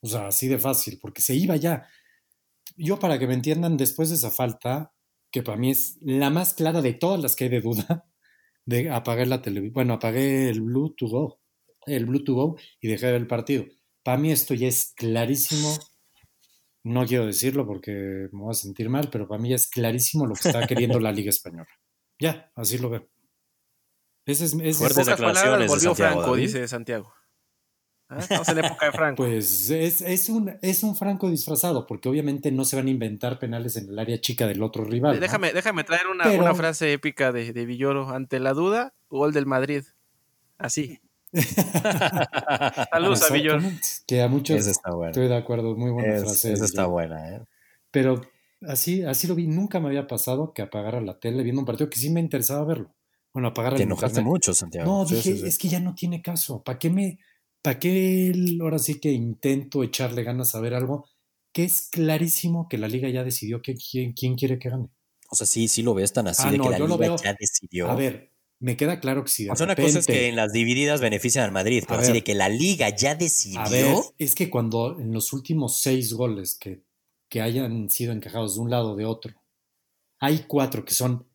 [0.00, 1.86] O sea, así de fácil, porque se iba ya.
[2.78, 4.93] Yo, para que me entiendan, después de esa falta,
[5.34, 8.06] que para mí es la más clara de todas las que hay de duda,
[8.66, 9.74] de apagar la televisión.
[9.74, 11.40] Bueno, apagué el Blue to Go,
[11.86, 13.64] el Blue to Go y dejé de ver el partido.
[14.04, 15.76] Para mí esto ya es clarísimo.
[16.84, 20.24] No quiero decirlo porque me voy a sentir mal, pero para mí ya es clarísimo
[20.24, 21.66] lo que está queriendo la Liga Española.
[22.20, 23.08] Ya, así lo veo.
[24.26, 26.42] Ese es, ese es- Fuertes palabras declaraciones de volvió Santiago, Franco, David.
[26.46, 27.12] dice Santiago.
[28.08, 29.22] Ah, Estamos en época de Franco.
[29.24, 33.38] Pues es, es un, es un Franco disfrazado, porque obviamente no se van a inventar
[33.38, 35.14] penales en el área chica del otro rival.
[35.14, 35.20] ¿no?
[35.20, 38.10] déjame, déjame traer una, Pero- una frase épica de, de Villoro.
[38.10, 39.84] Ante la duda, gol del Madrid.
[40.58, 41.00] Así.
[42.92, 43.62] Saludos a Villoro.
[44.06, 45.10] Que a muchos Esa está buena.
[45.10, 46.52] estoy de acuerdo, muy buena Es- frase.
[46.52, 47.42] esa está buena, ¿eh?
[47.90, 48.20] Pero
[48.66, 51.88] así, así lo vi, nunca me había pasado que apagara la tele viendo un partido
[51.90, 52.94] que sí me interesaba verlo.
[53.32, 54.30] Bueno, apagar Te enojaste internet.
[54.30, 54.86] mucho, Santiago.
[55.02, 55.46] No, Sí, dije, sí, sí.
[55.48, 56.62] es que ya no tiene caso.
[56.62, 57.18] ¿Para qué me,
[57.64, 61.06] para qué ahora sí que intento echarle ganas a ver algo
[61.50, 64.90] que es clarísimo que la liga ya decidió que, quién, quién quiere que gane?
[65.30, 67.16] O sea, sí, sí lo ves tan así Ah, de no, que la liga veo-
[67.16, 67.88] ya decidió.
[67.88, 70.36] A ver, me queda claro que si de o sea, una cosa es que en
[70.36, 72.16] las divididas benefician al Madrid, pero así ver.
[72.16, 73.60] de que la liga ya decidió.
[73.60, 76.82] A ver, es que cuando en los últimos seis goles que,
[77.30, 79.32] que hayan sido encajados de un lado o de otro,
[80.18, 81.26] hay cuatro que son,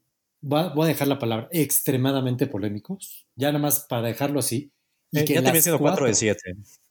[0.42, 4.72] voy a dejar la palabra, extremadamente polémicos, ya nada más para dejarlo así.
[5.12, 6.42] Y Eh, que ya terminó siendo 4 de cuatro- 7.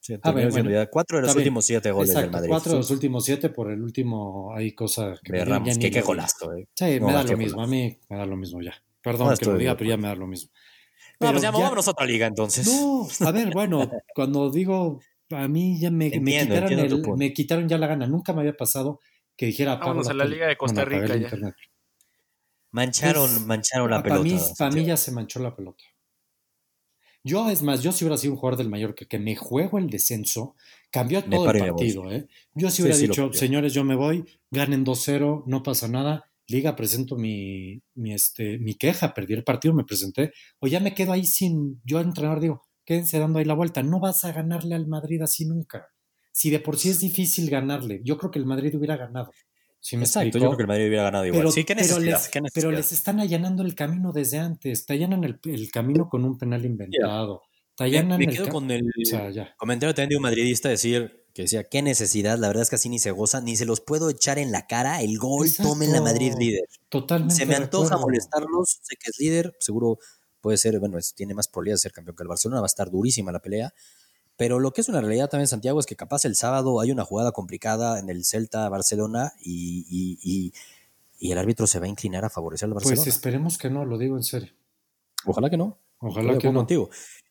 [0.01, 0.85] Sí, Ah, terminó bueno, siendo bueno.
[0.85, 2.49] ya 4 de los últimos 7 goles Exacto, del Madrid.
[2.51, 2.79] cuatro de Sí.
[2.81, 6.53] los últimos siete, por el último hay cosa que De me- Ramos, que qué golazo,
[6.55, 6.67] eh.
[6.75, 8.75] Sí, No, me da lo mismo, a mí me da lo mismo ya.
[9.03, 10.51] Perdón No, que lo diga, pero ya me da lo mismo.
[10.51, 10.59] No,
[11.19, 12.67] pues Pero ya ya- movámonos a otra liga entonces.
[12.67, 15.01] No, a ver, bueno, cuando digo,
[15.31, 17.17] a mí ya me, me quitaron entiendo tu el- punto.
[17.19, 18.07] me quitaron ya la gana.
[18.07, 19.01] Nunca me había pasado
[19.37, 20.25] que dijera Vámonos la a la.
[20.25, 21.17] Liga de Costa Rica ya.
[21.17, 21.55] internet.
[22.71, 24.35] Mancharon, Es- mancharon la Para pelota.
[24.37, 25.85] mí, para mí ya se manchó la pelota.
[27.29, 29.91] Yo, es más, yo si hubiera sido un jugador del Mallorca que me juego el
[29.91, 30.55] descenso,
[30.91, 32.11] cambió todo paro el partido.
[32.11, 32.27] ¿eh?
[32.55, 36.25] Yo si Sí, hubiera sí dicho, señores, yo me voy, ganen 2-0, no pasa nada.
[36.47, 40.33] Liga, presento mi, mi, este, mi queja, perdí el partido, me presenté.
[40.61, 43.83] O ya me quedo ahí sin, yo al entrenador digo, quédense dando ahí la vuelta.
[43.83, 45.89] No vas a ganarle al Madrid así nunca.
[46.33, 49.33] Si de por sí es difícil ganarle, yo creo que el Madrid hubiera ganado.
[49.81, 50.45] ¿Sí me Exacto, explico?
[50.45, 51.41] yo creo que el Madrid hubiera ganado igual.
[51.41, 54.85] Pero, sí, qué pero necesidad, les, qué pero les están allanando el camino desde antes.
[54.87, 57.43] Te allanan el, el camino con un penal inventado.
[57.77, 59.55] Te Me, allanan me el quedo con el O sea, ya.
[59.57, 62.89] comentario también de un madridista decir que decía, qué necesidad, la verdad es que así
[62.89, 65.71] ni se goza, ni se los puedo echar en la cara, el gol, Exacto.
[65.73, 66.65] tomen la Madrid líder.
[66.89, 67.37] Totalmente.
[67.37, 69.99] Se me antoja molestarlos, sé que es líder, seguro
[70.41, 72.67] puede ser, bueno, es- tiene más probabilidades de ser campeón que el Barcelona, va a
[72.67, 73.73] estar durísima la pelea.
[74.39, 77.05] Pero lo que es una realidad también, Santiago, es que capaz el sábado hay una
[77.05, 80.53] jugada complicada en el Celta-Barcelona y, y- y-
[81.19, 83.03] y el árbitro se va a inclinar a favorecer al Barcelona.
[83.03, 84.53] Pues esperemos que no, lo digo en serio.
[85.27, 85.77] Ojalá que no.
[85.99, 86.61] Ojalá que no.
[86.61, 86.89] contigo.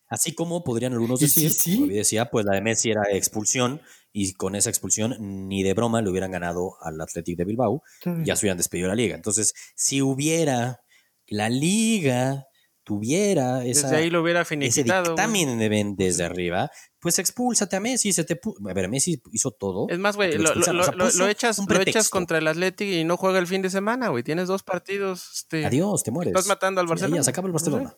[0.10, 1.76] Así como podrían algunos sí, decir, sí.
[1.76, 5.15] como David decía, pues la de Messi era expulsión y con esa expulsión
[5.48, 7.84] ni de broma le hubieran ganado al Athletic de Bilbao,
[8.26, 9.15] ya se hubieran despedido de la liga.
[9.15, 10.82] Entonces, si hubiera
[11.28, 12.48] la liga
[12.84, 16.72] tuviera esa, Desde ahí lo hubiera ese dictamen desde arriba,
[17.08, 18.34] pues expúlsate a Messi, se te
[18.70, 19.88] a ver, Messi hizo todo.
[19.89, 20.80] Es más, güey, lo lo, lo- expulsaran.
[20.80, 23.48] O sea, lo- lo puso echas, lo echas contra el Athletic y no juega el
[23.48, 24.24] fin de semana, güey.
[24.24, 25.30] Tienes dos partidos.
[25.36, 26.32] Este, Adiós, te mueres.
[26.34, 27.15] Estás matando al Sí, Barcelona.
[27.17, 27.54] ya se acaba el.
[27.54, 27.96] Barcelona.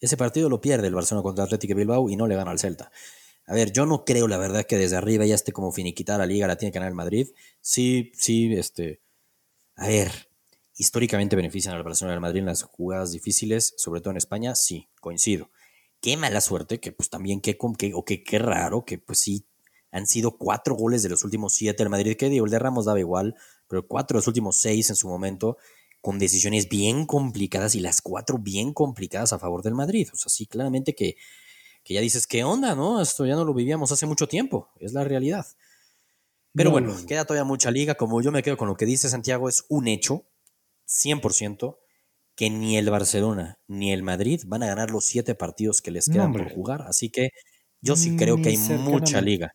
[0.00, 2.58] Ese partido lo pierde el Barcelona contra Atlético de Bilbao y no le gana al
[2.58, 2.90] Celta.
[3.46, 6.26] A ver, yo no creo, la verdad, que desde arriba ya esté como finiquitada la
[6.26, 7.28] liga, la tiene que ganar el Madrid.
[7.60, 9.00] Sí, sí, este.
[9.76, 10.10] A ver,
[10.76, 14.54] históricamente benefician al Barcelona y al Madrid en las jugadas difíciles, sobre todo en España,
[14.54, 15.50] sí, coincido.
[16.00, 19.46] Qué mala suerte, que pues también qué, qué- o qué, qué raro, que pues sí,
[19.90, 22.84] han sido cuatro goles de los últimos siete del Madrid, que digo, el de Ramos
[22.86, 23.34] daba igual,
[23.68, 25.56] pero cuatro de los últimos seis en su momento,
[26.00, 30.08] con decisiones bien complicadas y las cuatro bien complicadas a favor del Madrid.
[30.12, 31.16] O sea, sí, claramente que,
[31.84, 33.00] que ya dices, ¿qué onda, no?
[33.02, 35.46] Esto ya no lo vivíamos hace mucho tiempo, es la realidad.
[36.54, 37.06] Pero No, bueno, no, no.
[37.06, 37.94] queda todavía mucha liga.
[37.96, 40.24] Como yo me quedo con lo que dice Santiago, es un hecho,
[40.86, 41.78] 100%,
[42.36, 46.08] que ni el Barcelona ni el Madrid van a ganar los siete partidos que les
[46.08, 46.82] quedan por jugar.
[46.82, 47.30] Así que
[47.80, 49.54] yo sí creo Ni que hay mucha liga.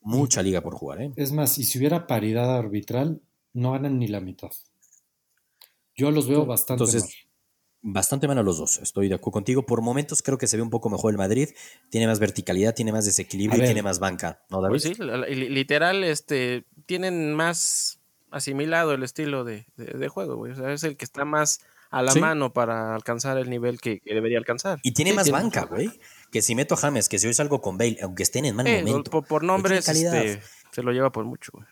[0.00, 1.12] Mucha liga por jugar, ¿eh?
[1.16, 3.20] Es más, y si hubiera paridad arbitral,
[3.52, 4.50] no ganan ni la mitad.
[5.94, 7.10] Yo los veo bastante Entonces, mal.
[7.84, 9.66] Bastante mal a los dos, estoy de acuerdo contigo.
[9.66, 11.48] Por momentos creo que se ve un poco mejor el Madrid.
[11.90, 14.80] Tiene más verticalidad, tiene más desequilibrio y tiene más banca, ¿no, David?
[14.80, 14.94] Pues sí,
[15.48, 17.98] literal, este, tienen más
[18.30, 20.52] asimilado el estilo de, de- de juego, güey.
[20.52, 21.60] O sea, es el que está más
[21.92, 22.18] a la Sí.
[22.20, 24.80] mano para alcanzar el nivel que, que debería alcanzar.
[24.82, 25.90] Y tiene Sí, más tiene- banca, güey.
[26.32, 28.66] Que si meto a James, que si hoy salgo con Bale, aunque estén en mal
[28.66, 29.10] Eh, momento.
[29.10, 31.66] por, por nombres, este, se lo lleva por mucho, güey.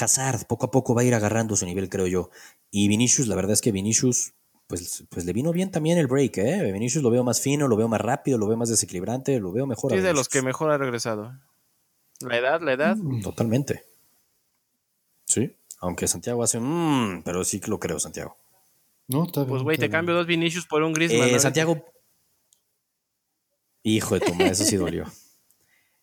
[0.00, 2.30] Hazard poco a poco va a ir agarrando su nivel, creo yo.
[2.70, 4.32] Y Vinicius, la verdad es que Vinicius,
[4.66, 6.72] pues, pues le vino bien también el break, ¿eh?
[6.72, 9.66] Vinicius lo veo más fino, lo veo más rápido, lo veo más desequilibrante, lo veo
[9.66, 9.90] mejor.
[9.92, 11.38] Sí, es de los que mejor ha regresado.
[12.20, 12.96] La edad, la edad.
[12.96, 13.20] Mm.
[13.20, 13.84] Totalmente.
[15.26, 17.16] Sí, aunque Santiago hace un...
[17.18, 18.36] mmm, pero sí que lo creo, Santiago.
[19.08, 19.92] No, está bien, Pues, güey, te bien.
[19.92, 21.28] cambio dos Vinicius por un Griezmann.
[21.28, 21.38] Eh, ¿no?
[21.38, 21.84] Santiago...
[23.84, 25.04] Hijo de tu madre, eso sí dolió.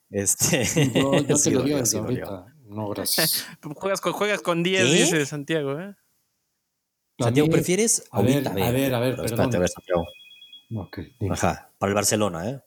[0.09, 0.65] Este...
[0.93, 2.45] Yo, yo sí te lo dolió, digo sí dolió.
[2.65, 3.47] No, gracias.
[3.75, 4.93] Juegas con, juegas con 10, ¿Qué?
[4.93, 5.95] dice Santiago, ¿eh?
[7.19, 8.03] A Santiago, mí- ¿prefieres?
[8.11, 9.25] a ver, Ahorita, a ver, a ver, pero perdón.
[9.25, 10.07] espérate, a ver, Santiago.
[10.75, 11.33] Ok, dime.
[11.33, 12.61] Ajá, para el Barcelona, ¿eh?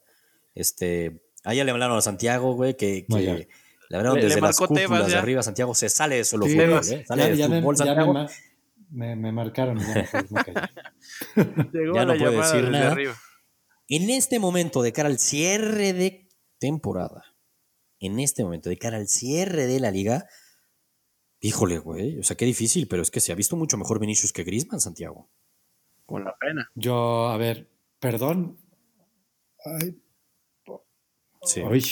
[0.55, 3.47] Este, ahí ya le hablaron a Santiago, güey, que, que No, le
[3.91, 5.41] hablaron Le- le desde las marcó cúpulas Tebas de arriba.
[5.43, 6.89] Santiago se sale de solo Sí, fútbol, Tebas.
[6.91, 7.03] ¿eh?
[7.07, 8.13] Sale Ya, de ya me, fútbol, ya me Santiago.
[8.13, 8.27] ma-
[8.93, 9.77] me- me marcaron.
[9.79, 10.09] Ya.
[11.73, 12.91] Llegó Ya la no llamada decir nada.
[12.91, 13.15] arriba.
[13.89, 16.29] En este momento, de cara al cierre de
[16.59, 17.23] temporada,
[17.99, 20.27] en este momento, de cara al cierre de la liga,
[21.41, 24.31] híjole, güey, o sea, qué difícil, pero es que se ha visto mucho mejor Vinicius
[24.31, 25.29] que Griezmann, Santiago.
[26.05, 26.69] Con la pena.
[26.75, 28.57] Yo, a ver, perdón.
[29.65, 29.99] Ay,
[31.43, 31.61] Sí.
[31.61, 31.83] uy,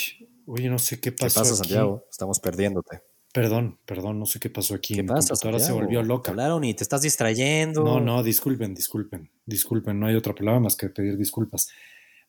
[0.45, 1.41] uy, no sé qué ¿Qué pasó.
[1.41, 1.57] pasa, aquí.
[1.57, 2.05] Santiago?
[2.09, 3.01] Estamos perdiéndote.
[3.33, 4.93] Perdón, perdón, no sé qué pasó aquí.
[4.95, 5.79] ¿Qué Mi pasa, computadora Santiago?
[5.79, 6.31] se volvió loca.
[6.31, 7.83] hablaron y te estás distrayendo.
[7.83, 11.69] No, no, disculpen, disculpen, disculpen, no hay otro problema más que pedir disculpas.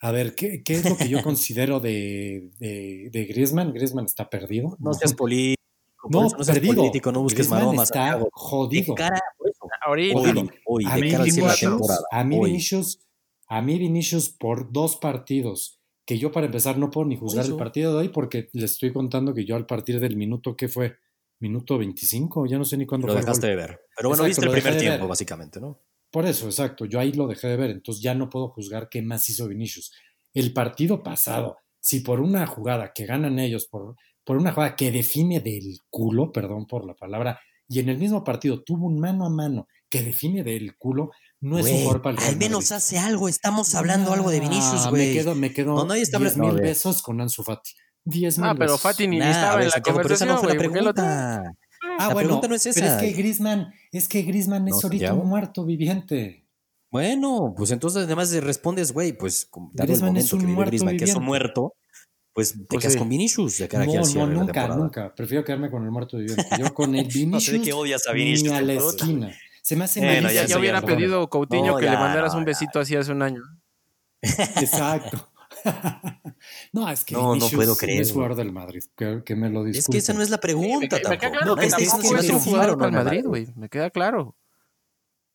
[0.01, 3.73] A ver, ¿qué, qué es lo que yo considero de, de, de Griezmann?
[3.73, 4.77] Griezmann está perdido.
[4.79, 5.61] No seas político.
[6.09, 6.77] No, no seas perdido.
[6.77, 7.89] político, no busques Griezmann maromas.
[7.89, 8.29] está Santiago.
[8.33, 8.95] jodido.
[8.95, 9.21] De cara,
[9.85, 10.19] Ahorita.
[10.19, 10.51] hoy, Jodido.
[10.67, 12.41] hoy, a de mí, Vinicius, a mí.
[12.45, 13.01] Vinicius,
[13.49, 17.57] a mí Vinicius por dos partidos, que yo para empezar no puedo ni juzgar el
[17.57, 20.97] partido de hoy porque le estoy contando que yo al partir del minuto, ¿qué fue?
[21.39, 23.81] Minuto 25, ya no sé ni cuándo Lo fue dejaste de ver.
[23.97, 25.81] Pero bueno, Exacto, viste el primer tiempo, básicamente, ¿no?
[26.11, 29.01] Por eso, exacto, yo ahí lo dejé de ver, entonces ya no puedo juzgar qué
[29.01, 29.93] más hizo Vinicius.
[30.35, 34.91] El partido pasado, si por una jugada que ganan ellos, por, por una jugada que
[34.91, 39.25] define del culo, perdón por la palabra, y en el mismo partido tuvo un mano
[39.25, 41.67] a mano que define del culo, no es
[42.03, 42.73] para el al menos Madrid.
[42.77, 43.29] hace algo.
[43.29, 45.09] Estamos hablando algo de Vinicius, Ah, güey.
[45.09, 47.73] Me quedo, me quedo No, nadie está 10 hablando- mil no, besos con Ansu Fati.
[48.05, 48.79] 10 mil Ah, pero.
[48.79, 50.67] Fati ni, Nah, estaba ver, en la Santiago, pero esa conversación, no fue la güey,
[50.69, 51.53] ¿por qué lo pregunta.
[51.99, 52.97] Ah, la bueno, pregunta no es pero esa.
[52.97, 55.21] es que Griezmann, es que Griezmann es No, ahorita Santiago.
[55.23, 56.47] un muerto viviente.
[56.91, 60.41] Bueno, pues entonces además de respondes, güey, pues como dado el Griezmann es momento un
[60.41, 61.27] que vive muerto Griezmann, que es un viviente.
[61.29, 61.75] muerto,
[62.35, 62.99] pues te Pues quedas sí.
[62.99, 64.77] con Vinicius de cara No, no, nunca, temporada.
[64.77, 65.15] nunca.
[65.15, 66.45] Prefiero quedarme con el muerto viviente.
[66.59, 69.33] Yo con el No Vinicius sé de qué odias a Vinicius, ni a la esquina.
[69.63, 71.93] Se me hace Bueno, Ya, ya malísimo, sé, ya hubiera pedido Coutinho No, que ya,
[71.93, 72.47] le mandaras no, un ya.
[72.49, 73.43] besito así hace un año.
[74.21, 75.29] Exacto.
[76.73, 78.83] no, es que No, no puedo creer, es jugador del Madrid.
[78.97, 81.31] Que, que me lo Es que esa no es la pregunta me, queda- me queda
[81.31, 81.45] tampoco.
[81.45, 83.47] claro que es que es un me jugador fijaron, para el no, Madrid, no, güey.
[83.57, 84.37] Me queda claro.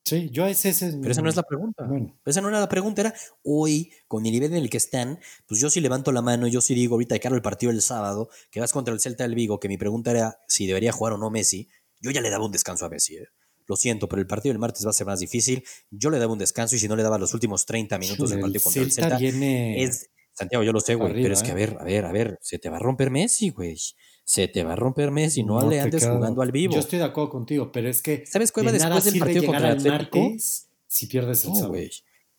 [0.06, 1.84] Sí, yo ese, ese Pero esa no es la pregunta.
[1.84, 3.14] Bueno, Esa no era la pregunta, era
[3.44, 6.62] hoy, con el nivel en el que están, pues yo sí levanto la mano, yo
[6.62, 9.36] sí digo ahorita de cara al partido del sábado, que vas contra el Celta del
[9.36, 12.46] Vigo, que mi pregunta era si debería jugar o no Messi, yo ya le daba
[12.46, 13.28] un descanso a Messi, ¿eh?
[13.68, 15.64] Lo siento, pero el partido del martes va a ser más difícil.
[15.92, 18.40] Yo le daba un descanso y si no le daba los últimos 30 minutos del
[18.40, 19.84] el partido contra el Celta Celta, viene...
[19.84, 21.56] es Santiago, yo lo sé, güey, pero es que a ¿eh?
[21.58, 23.76] ver, a ver, a ver, se te va a romper Messi, güey.
[24.24, 26.74] Se te va a romper Messi, no, No le andes jugando al vivo.
[26.76, 29.46] Yo estoy de acuerdo contigo, pero es que ¿Sabes cuál de va después del partido
[29.46, 30.20] contra el Atlético?
[30.20, 31.90] martes si pierdes el No, güey.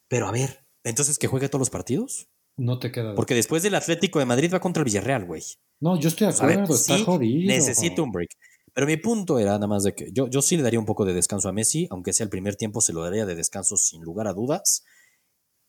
[0.07, 2.29] Pero a ver, entonces que juegue todos los partidos.
[2.57, 3.15] No te queda.
[3.15, 5.43] Porque después del Atlético de Madrid va contra el Villarreal, güey.
[5.81, 7.47] No, yo estoy de Pues, ver, acuerdo, está sí, jodido.
[7.53, 8.31] necesito un break.
[8.79, 11.05] Pero mi punto era nada más de que yo, yo sí le daría un poco
[11.05, 14.03] de descanso a Messi, aunque sea el primer tiempo, se lo daría de descanso sin
[14.05, 14.85] lugar a dudas.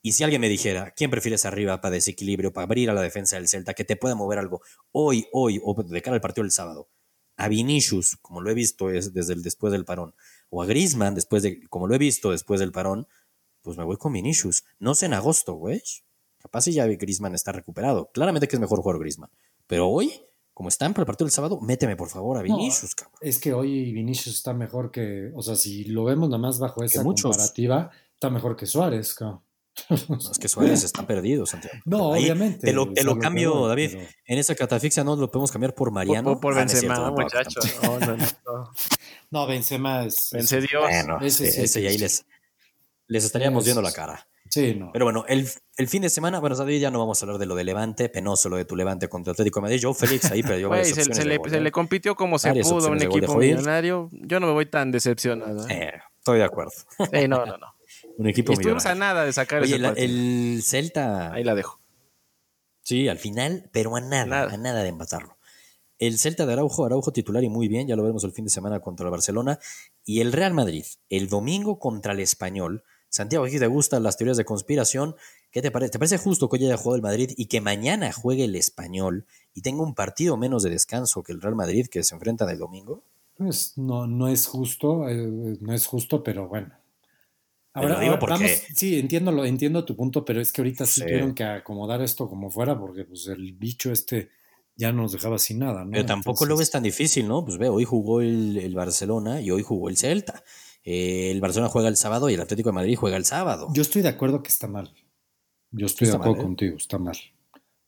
[0.04, 3.38] Y si alguien me dijera, ¿quién prefieres arriba para desequilibrio, para abrir a la defensa
[3.38, 6.52] del Celta, que te pueda mover algo hoy, hoy, o de cara al partido del
[6.52, 6.88] sábado?
[7.36, 10.13] A Vinicius, como lo he visto es desde el después del parón,
[10.52, 13.08] o a Griezmann, después de, como lo he visto después del parón,
[13.63, 14.65] pues me voy con Vinicius.
[14.78, 15.82] No sé en agosto, güey.
[16.38, 18.12] Capaz si ya Grisman está recuperado.
[18.13, 19.32] Claramente que es mejor jugador Grisman.
[19.65, 20.29] Pero hoy,
[20.60, 23.15] como están para el partido del sábado, méteme por favor a Vinicius, cabrón.
[23.22, 26.84] Es que hoy Vinicius está mejor que, o sea, si lo vemos nada más bajo
[26.84, 29.39] esa comparativa, está mejor que Suárez, cabrón.
[30.10, 31.78] No, es que Suárez está perdido, Santiago.
[31.86, 32.67] No, Ahí obviamente.
[32.67, 33.91] Te lo, te lo cambio, David.
[33.93, 36.32] pero- En esa catafixia no lo podemos cambiar por Mariano.
[36.34, 37.60] Por, por Ah, Benzema, cierto, tampoco, muchacho.
[37.62, 38.00] tampoco.
[38.00, 38.72] No, no, no, no.
[39.32, 40.28] No, Benzema es.
[40.34, 40.82] Vence Dios.
[40.82, 42.26] Bueno, Ese ese, sí, ese y ahí les,
[43.08, 44.28] les estaríamos viendo la cara.
[44.49, 44.91] Sí, no.
[44.91, 47.53] Pero bueno, el, el fin de semana, bueno, ya no vamos a hablar de lo
[47.55, 49.79] de Levante, penoso lo de tu Levante contra Atlético de Madrid.
[49.83, 51.62] Joe Félix ahí perdió varias se, opciones se de le, gol, se ¿eh?
[51.62, 54.09] le compitió como se pudo a un equipo millonario.
[54.12, 55.67] Yo no me voy tan decepcionado.
[55.67, 55.91] ¿eh?
[55.93, 56.71] Eh, estoy de acuerdo.
[57.13, 57.67] Sí, no, no, no.
[58.17, 59.13] Un equipo estuvimos a millonario.
[59.13, 61.79] nada de sacar Oye, ese la- el Celta, Ahí la dejo.
[62.81, 64.53] sí, al final, pero a nada, Nada.
[64.53, 65.38] a nada de empatarlo.
[65.99, 68.51] El Celta de Araujo, Araujo titular y muy bien, ya lo veremos el fin de
[68.51, 69.59] semana contra el Barcelona.
[70.05, 72.83] Y el Real Madrid, el domingo contra el Español.
[73.10, 75.15] Santiago, aquí te gustan las teorías de conspiración.
[75.52, 75.91] ¿Qué te parece?
[75.91, 79.26] ¿Te parece justo que hoy haya jugado el Madrid y que mañana juegue el Español
[79.56, 82.60] y tenga un partido menos de descanso que el Real Madrid que se enfrentan el
[82.60, 83.04] domingo?
[83.36, 86.72] Pues no, no es justo, eh, no es justo, pero bueno.
[87.76, 90.95] Lo digo porque- vamos, sí, entiendo, lo, entiendo tu punto, pero es que ahorita sí,
[90.95, 91.02] Sí.
[91.02, 94.30] tuvieron que acomodar esto como fuera, porque pues el bicho este
[94.76, 95.91] ya nos dejaba sin nada, ¿no?
[95.91, 97.43] Pero tampoco lo ves Entonces, tan difícil, ¿no?
[97.45, 100.43] Pues ve, hoy jugó el, el Barcelona y hoy jugó el Celta.
[100.84, 103.68] Eh, el Barcelona juega el sábado y el Atlético de Madrid juega el sábado.
[103.74, 104.94] Yo estoy de acuerdo que está mal.
[105.72, 106.44] Yo estoy Está de acuerdo mal, ¿eh?
[106.48, 107.18] contigo, está mal.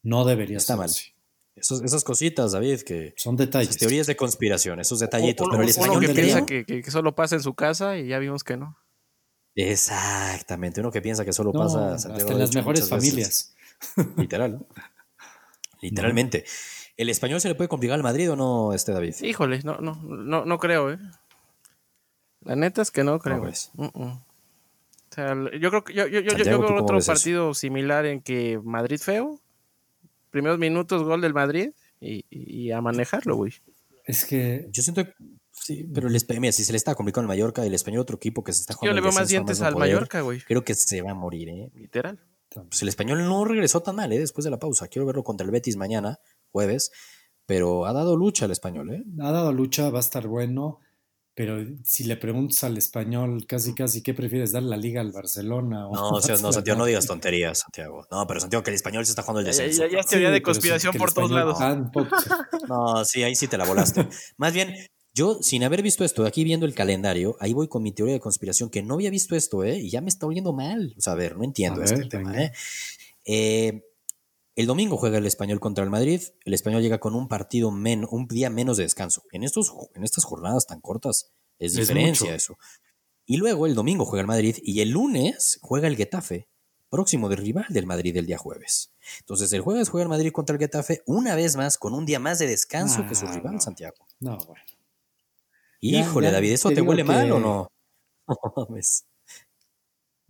[0.04, 0.86] No debería Está ser mal.
[0.86, 1.12] así.
[1.56, 3.78] Esos- esas cositas, David, que Son detalles.
[3.78, 5.46] teorías de conspiración, esos detallitos.
[5.48, 7.42] Uno- pero el uno español que del piensa día- que, que- que solo pasa en
[7.44, 8.78] su casa y ya vimos que no.
[9.56, 12.90] Exactamente, uno que piensa que solo No, pasa hasta en las mejores veces.
[12.90, 13.56] familias.
[14.18, 14.66] Literal.
[15.82, 16.46] Literalmente.
[16.98, 19.16] ¿El español se le puede complicar al Madrid o no, este David?
[19.24, 21.00] Híjole, no, no, no, no creo, ¿eh?
[22.44, 23.42] La neta es que no creo.
[23.42, 23.72] ves.
[23.76, 24.02] Mm, mm.
[24.04, 27.12] O sea, yo creo que yo, yo, yo, yo Santiago, ¿tú veo cómo otro eso?
[27.12, 29.42] partido similar en que Madrid feo,
[30.30, 33.54] primeros minutos gol del Madrid y, y- a manejarlo, güey.
[34.06, 35.14] Es que Yo siento que
[35.52, 38.16] sí, pero el mira, si se le está complicando al Mallorca y el español otro
[38.16, 40.22] equipo que se está Yo jugando le el veo más dientes no al poder, Mallorca,
[40.22, 40.40] güey.
[40.42, 41.72] Creo que se va a morir, ¿eh?
[41.76, 42.20] Literal.
[42.50, 44.20] Pues el español no regresó tan mal, ¿eh?
[44.20, 44.88] Después de la pausa.
[44.88, 46.20] Quiero verlo contra el Betis mañana,
[46.52, 46.92] jueves.
[47.46, 49.04] Pero ha dado lucha el español, ¿eh?
[49.20, 50.80] ha dado lucha, va a estar bueno,
[51.34, 55.88] pero si le preguntas al español casi casi qué prefieres dar la liga al Barcelona
[55.88, 58.06] o No, o sea, no, Santiago, no digas tonterías, Santiago.
[58.12, 59.84] No, pero Santiago, que el español se está jugando el Ya, ya, descenso.
[59.88, 60.10] ya, ya es cabrón.
[60.10, 61.58] teoría de sí, conspiración por todos lados.
[62.68, 64.08] No, sí, ahí sí te la volaste.
[64.38, 64.76] Más bien,
[65.14, 68.20] yo, sin haber visto esto, aquí viendo el calendario, ahí voy con mi teoría de
[68.20, 69.78] conspiración, que no había visto esto, ¿eh?
[69.78, 70.94] Y ya me está oyendo mal.
[70.98, 72.42] O sea, a ver, no entiendo A este ver, tema.
[72.42, 72.52] ¿eh?
[73.26, 73.84] Eh,
[74.56, 76.22] El domingo juega el español contra el Madrid.
[76.44, 79.24] El español llega con un partido menos, un día menos de descanso.
[79.32, 82.36] En, estos, en estas jornadas tan cortas es Es diferencia mucho.
[82.36, 82.58] eso.
[83.26, 86.50] Y luego el domingo juega el Madrid y el lunes juega el Getafe,
[86.90, 88.94] próximo de rival del Madrid el día jueves.
[89.20, 92.20] Entonces el jueves juega el Madrid contra el Getafe una vez más con un día
[92.20, 93.62] más de descanso que su Ah, rival, no.
[93.62, 94.06] Santiago.
[94.20, 94.64] No, bueno.
[95.80, 97.68] Híjole, ya, David, ¿eso te te, huele mal o no?
[98.28, 99.06] No mames.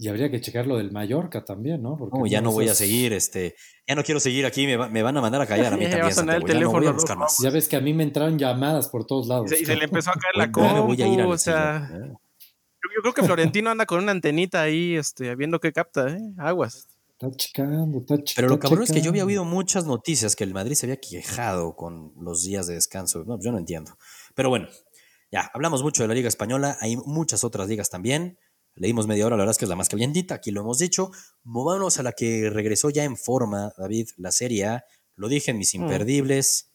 [0.04, 1.96] Y habría que checar lo del Mallorca también, ¿no?
[1.96, 3.54] Porque No, ya no voy a seguir, este,
[3.88, 5.84] ya no quiero seguir aquí, me, va- me van a mandar a callar a mí
[5.90, 8.88] Ya a también, el ya no voy a ves que a mí me entraron llamadas
[8.88, 9.52] por todos lados.
[9.52, 11.28] Y se, y se le empezó a caer la ya voy a ir compu, al
[11.28, 12.08] o sea, ¿eh?
[12.08, 16.20] yo, yo creo que Florentino anda con una antenita ahí, este, viendo qué capta, ¿eh?
[16.40, 16.88] Aguas.
[17.20, 18.34] Está checando, está checando.
[18.36, 20.98] Pero lo cabrón es que yo había oído muchas noticias que el Madrid se había
[20.98, 23.24] quejado con los días de descanso.
[23.24, 23.96] No, yo no entiendo.
[24.34, 24.68] Pero bueno,
[25.32, 26.76] ya, hablamos mucho de la Liga Española.
[26.82, 28.40] Hay muchas otras ligas también.
[28.76, 30.36] Leímos media hora, la verdad es que es la más calientita.
[30.36, 31.12] Aquí lo hemos dicho.
[31.44, 34.86] Movámonos a la que regresó ya en forma, David, la Serie A.
[35.16, 35.82] Lo dije en mis Mm.
[35.84, 36.72] imperdibles.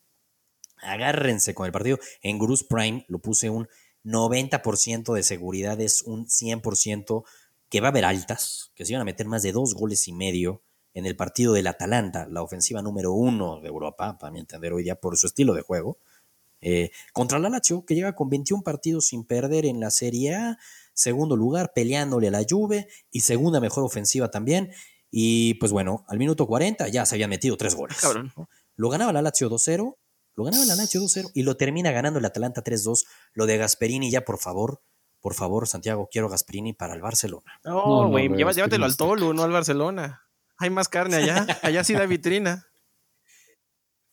[0.82, 1.98] Agárrense con el partido.
[2.22, 3.66] En Gurús Prime lo puse un
[4.04, 7.24] 90% de seguridad, es un 100%
[7.68, 10.12] que va a haber altas, que se iban a meter más de dos goles y
[10.12, 10.62] medio
[10.94, 14.84] en el partido del Atalanta, la ofensiva número uno de Europa, para mi entender hoy
[14.84, 15.98] día, por su estilo de juego,
[16.60, 20.58] eh, contra la Lazio, que llega con 21 partidos sin perder en la Serie A,
[20.96, 24.72] segundo lugar, peleándole a la Juve, y segunda mejor ofensiva también,
[25.10, 27.98] y pues bueno, al minuto 40 ya se habían metido tres goles.
[28.00, 28.32] Cabrón.
[28.74, 29.96] Lo ganaba la Lazio 2-0,
[30.34, 33.04] lo ganaba la Lazio 2-0 y lo termina ganando el Atalanta 3-2.
[33.34, 34.82] Lo de Gasperini ya, por favor,
[35.20, 37.52] por favor, Santiago, quiero Gasperini para el Barcelona.
[37.64, 38.96] No, No, no, güey, llévatelo al.
[38.96, 40.22] Tolu, no al Barcelona.
[40.58, 41.46] Hay más carne allá.
[41.62, 42.66] Allá sí da vitrina.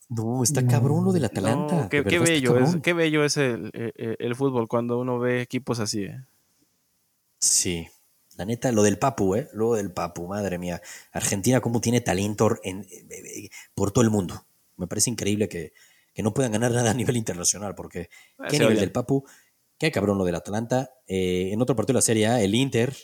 [0.10, 1.76] No, está cabrón lo del Atalanta.
[1.84, 5.18] No, qué, de verdad bello es, qué bello es el, el- el fútbol cuando uno
[5.20, 6.04] ve equipos así.
[6.04, 6.26] ¿eh?
[7.44, 7.88] Sí,
[8.38, 9.50] la neta, lo del Papu, ¿eh?
[9.54, 10.82] Lo del Papu, madre mía.
[11.12, 14.46] Argentina, cómo tiene talento en, eh, por todo el mundo.
[14.78, 15.74] Me parece increíble que,
[16.14, 19.26] que no puedan ganar nada a nivel internacional, porque Ah, qué nivel del Papu,
[19.78, 20.92] qué cabrón lo del Atalanta.
[21.06, 22.96] Eh, en otro partido de la Serie A, el Inter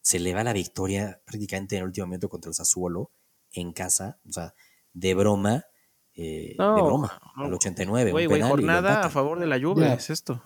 [0.00, 3.10] se le va la victoria prácticamente en el último momento contra el Sassuolo
[3.50, 4.54] en casa, o sea,
[4.92, 5.64] de broma,
[6.14, 7.46] eh, No, de broma, no.
[7.46, 8.12] al 89.
[8.12, 9.94] Güey, güey, jornada a favor de la Juve, Ya.
[9.94, 10.40] es esto.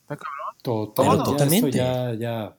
[0.00, 0.32] Está cabrón.
[0.62, 1.70] Total, totalmente.
[1.72, 2.58] ya, ya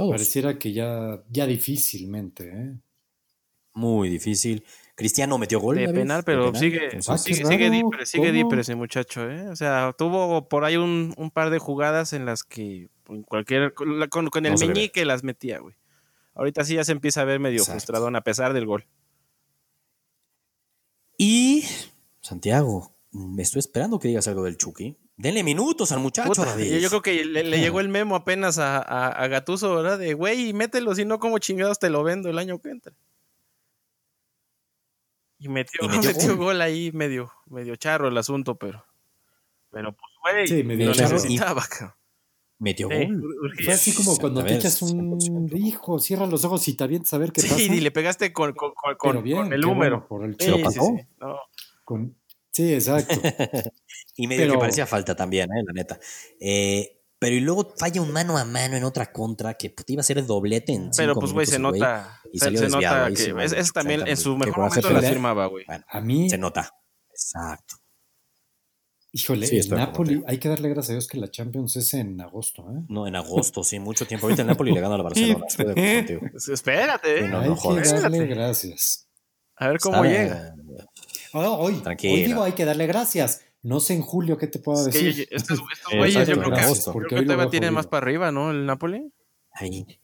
[0.00, 0.12] Todos.
[0.12, 2.78] pareciera que ya, ya difícilmente, ¿eh?
[3.74, 4.64] Muy difícil.
[4.96, 5.76] Cristiano metió gol.
[5.76, 6.60] De penal, de pero penal.
[6.60, 7.70] sigue, Ah, sigue, sigue
[8.04, 9.48] sigue ese muchacho, ¿eh?
[9.48, 13.72] O sea, tuvo por ahí un, un par de jugadas en las que en cualquier
[13.72, 15.74] con, con- el meñique las metía, güey.
[16.34, 17.72] Ahorita sí ya se empieza a ver medio Exacto.
[17.72, 18.86] frustradón a pesar del gol.
[21.16, 21.64] Y
[22.20, 24.96] Santiago, me estoy esperando que digas algo del Chucky.
[25.20, 26.72] Denle minutos al muchacho, Puta, David.
[26.72, 29.98] yo, yo creo que le, le llegó el memo apenas a, a, a Gattuso, ¿verdad?
[29.98, 32.94] De, güey, mételo, si no, como chingados te lo vendo el año que entra.
[35.38, 36.46] Y metió, Y metió metió gol.
[36.46, 38.84] gol ahí medio, medio charro el asunto, pero...
[39.70, 41.12] Pero pues, güey, Sí, medio lo charro.
[41.14, 41.94] necesitaba, cabrón.
[42.58, 43.52] Metió Sí, gol.
[43.64, 45.56] Fue así como cuando te echas un 100%.
[45.58, 47.56] hijo, cierra los ojos y te avientas a ver qué pasa.
[47.56, 50.00] Sí, y le pegaste con, con, con, bien, con el número.
[50.00, 50.80] bueno por el Sí, sí, pasó.
[50.82, 51.06] sí.
[51.20, 51.36] No,
[51.84, 52.16] Con-
[52.52, 53.14] Sí, exacto.
[54.22, 55.98] Y medio Pero- que parecía falta también, eh, la neta.
[56.40, 60.00] Eh, pero y luego falla un mano a mano en otra contra que puta, iba
[60.00, 62.20] a ser doblete en pero cinco pues, güey, se nota.
[62.32, 64.90] y Se, salió se desviado nota que sí, es, es también en su mejor momento
[64.90, 65.64] la firmaba, güey.
[65.66, 66.70] Bueno, A mí, se nota.
[67.10, 67.76] Exacto.
[69.12, 72.20] híjole, Sí, el Napoli, hay que darle gracias a Dios que la Champions es en
[72.20, 72.84] agosto, ¿eh?
[72.88, 74.26] No, en agosto, sí, mucho tiempo.
[74.26, 75.44] Ahorita el Napoli le gana a la Barcelona.
[75.56, 77.28] Pues, Espérate, ¿eh?
[77.28, 78.26] no, hay no que darle Espérate.
[78.26, 79.08] gracias.
[79.56, 80.08] A ver cómo ¿Sabe?
[80.08, 80.54] llega.
[81.34, 83.42] Oh, hoy, hoy digo hay que darle gracias.
[83.62, 85.28] No sé en julio qué te puedo Es que decir.
[85.30, 86.92] estos, estos güeyes, yo creo que, agosto.
[86.92, 87.72] creo que todavía jodido.
[87.72, 88.50] más para arriba, ¿no?
[88.50, 89.12] El Napoli.
[89.52, 90.00] Ahí.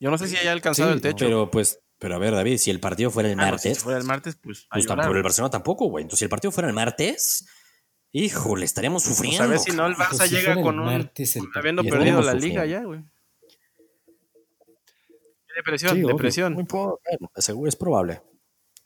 [0.00, 1.24] Yo no sé si haya alcanzado Sí, el techo.
[1.24, 3.82] Pero pues, pero a ver, David, si el partido fuera el Ah, no, si martes,
[3.82, 4.66] fuera el martes, pues.
[4.70, 6.02] pues tampoco el Barcelona tampoco, güey.
[6.02, 7.46] Entonces, si el partido fuera el martes,
[8.12, 9.44] híjole, estaríamos Pues sufriendo.
[9.44, 10.84] a ver si no el Pues Barça si llega con un.
[10.86, 12.46] martes, Habiendo perdido la sufriendo.
[12.46, 13.00] liga ya, güey.
[15.56, 16.52] Depresión, Sí, depresión.
[16.54, 18.20] Muy poco, bueno, seguro es probable.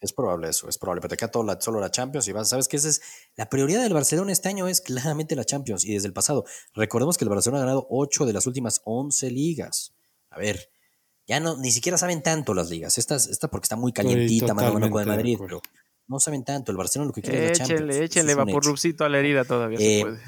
[0.02, 1.00] Es probable eso, es probable.
[1.00, 3.00] Pero te queda todo la- solo la Champions y vas, sabes que esa es
[3.36, 6.44] la prioridad del Barcelona este año es claramente la Champions y desde el pasado.
[6.74, 9.94] Recordemos que el Barcelona ha ganado 8 de las últimas 11 ligas.
[10.30, 10.70] A ver,
[11.28, 12.98] ya no ni siquiera saben tanto las ligas.
[12.98, 15.62] Esta, es- esta porque está muy calientita, mano a mano con el Madrid, pero
[16.08, 16.72] no saben tanto.
[16.72, 17.80] El Barcelona lo que quiere es la Champions.
[17.82, 18.70] Échenle, échenle es un vapor hecho.
[18.70, 20.18] rupcito a la herida todavía se Eh, puede.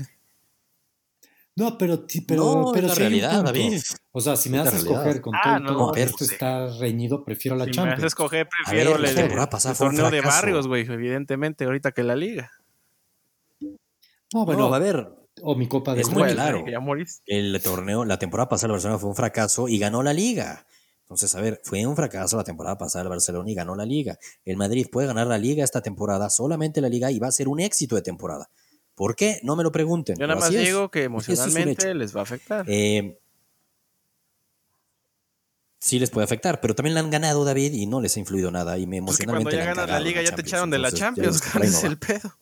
[1.57, 3.45] No, pero, pero, No, pero es sí realidad.
[3.45, 3.81] David.
[4.11, 6.33] O sea, si me das a escoger con Ah, todo no, todo a esto sí.
[6.35, 7.99] está reñido, prefiero la Si me Champions.
[7.99, 10.67] haces escoger, A prefiero ver, la el, temporada pasada el fue un torneo de barrios,
[10.67, 12.51] güey, evidentemente, ahorita que la liga.
[14.33, 15.09] No, bueno, No, a ver,
[15.43, 16.65] o mi Copa del es muy claro.
[17.27, 20.67] El torneo, la temporada pasada el Barcelona fue un fracaso y ganó la liga.
[21.03, 24.19] Entonces, a ver, fue un fracaso la temporada pasada el Barcelona y ganó la liga.
[24.45, 27.47] El Madrid puede ganar la liga esta temporada, solamente la liga, y va a ser
[27.47, 28.49] un éxito de temporada.
[28.95, 29.41] ¿Por qué?
[29.43, 30.17] No me lo pregunten.
[30.17, 32.65] Yo nada más digo que es emocionalmente les va a afectar.
[32.69, 33.19] Eh,
[35.79, 38.51] sí les puede afectar, pero también la han ganado, David, y no les ha influido
[38.51, 38.79] nada.
[38.79, 40.93] Y me Pues que cuando emocionalmente ya ganas la liga ya te echaron de la
[40.93, 41.89] Champions, ves que por ¿cuál ahí es no va.
[41.89, 42.39] el pedo?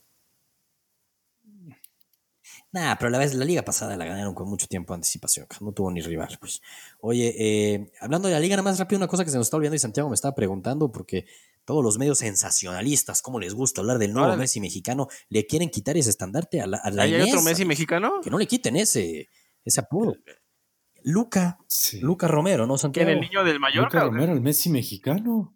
[2.73, 5.45] Nah, pero la vez la liga pasada la ganaron con mucho tiempo de anticipación.
[5.61, 6.37] No tuvo ni rival.
[6.39, 6.59] Pues.
[7.01, 9.57] Oye, eh, hablando de la liga, nada más rápido, una cosa que se nos está
[9.57, 11.25] olvidando y Santiago me estaba preguntando, porque
[11.65, 14.35] todos los medios sensacionalistas, como les gusta hablar del nuevo.
[14.37, 17.41] Messi mexicano, le quieren quitar ese estandarte a la, a la ¿Ahí hay otro.
[17.41, 18.19] Messi mexicano?
[18.21, 19.29] Que no le quiten ese,
[19.63, 20.15] ese apodo.
[21.03, 21.99] Luca, Sí.
[21.99, 23.09] Luca Romero, ¿no, ¿Quién, Santiago?
[23.09, 23.99] el niño del Luca Mallorca?
[23.99, 24.05] qué?
[24.05, 25.53] Romero, el Messi mexicano.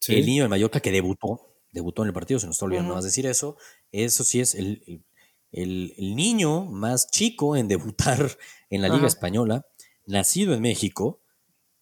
[0.00, 0.14] Sí.
[0.16, 2.92] El niño de Mallorca que debutó, debutó en el partido, se nos está olvidando Ujú.
[2.94, 3.56] nada más decir eso.
[3.92, 5.04] Eso sí es el, el-
[5.52, 8.18] el- el niño más chico en debutar
[8.70, 9.06] en la Liga.
[9.06, 9.66] Española,
[10.06, 11.20] nacido en México,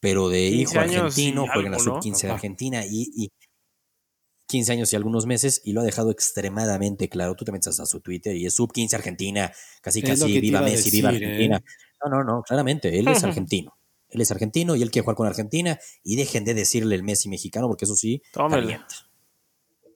[0.02, 2.02] pero de 15 hijo argentino, juega en la algo, ¿no?
[2.02, 2.32] sub-15 de.
[2.32, 3.30] Argentina y, y
[4.48, 7.36] 15 años y algunos meses y lo ha dejado extremadamente claro.
[7.36, 10.90] Tú te metes a su Twitter y es sub-15 Argentina, casi Es casi viva Messi,
[10.90, 11.26] viva decir, ¿eh?
[11.28, 11.62] Argentina.
[12.04, 13.78] No, no, no, claramente, él es argentino.
[14.08, 17.28] Él es argentino y él quiere jugar con Argentina y dejen de decirle el Messi
[17.28, 18.96] mexicano porque eso sí, calienta.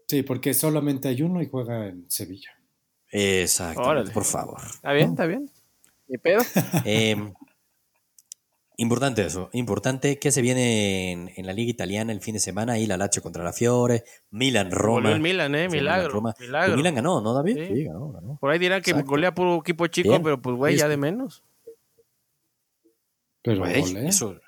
[0.07, 2.51] Sí, porque solamente hay uno y juega en Sevilla.
[3.77, 4.13] Órale.
[4.13, 4.61] por favor.
[4.65, 5.11] ¿Está bien?
[5.11, 5.51] ¿Está bien?
[6.07, 6.43] ¿Ni pedo?
[6.85, 7.17] Eh,
[8.79, 12.75] importante eso, importante que se viene en, en la liga italiana el fin de semana,
[12.75, 15.13] ahí la Lache contra la Fiore, Milan Roma.
[15.13, 15.69] El Milan, ¿eh?
[15.69, 16.21] Milagro.
[16.21, 16.67] Milagro.
[16.67, 17.57] Pues Milan ganó, ¿no, David?
[17.69, 17.75] Sí.
[17.75, 18.37] Sí, ganó, ganó.
[18.41, 19.09] Por ahí dirán que Exacto.
[19.11, 20.23] golea puro equipo chico, Bien.
[20.23, 21.43] pero pues, güey, ya de menos.
[23.43, 24.09] Pero Güey, golea.
[24.09, 24.41] eso.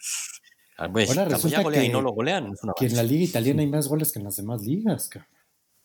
[0.76, 2.96] ah, güey, Ahora resulta ya golea y que- no lo golean, es una Que en
[2.96, 5.08] la liga italiana hay más goles que en las demás ligas.
[5.08, 5.30] cabrón.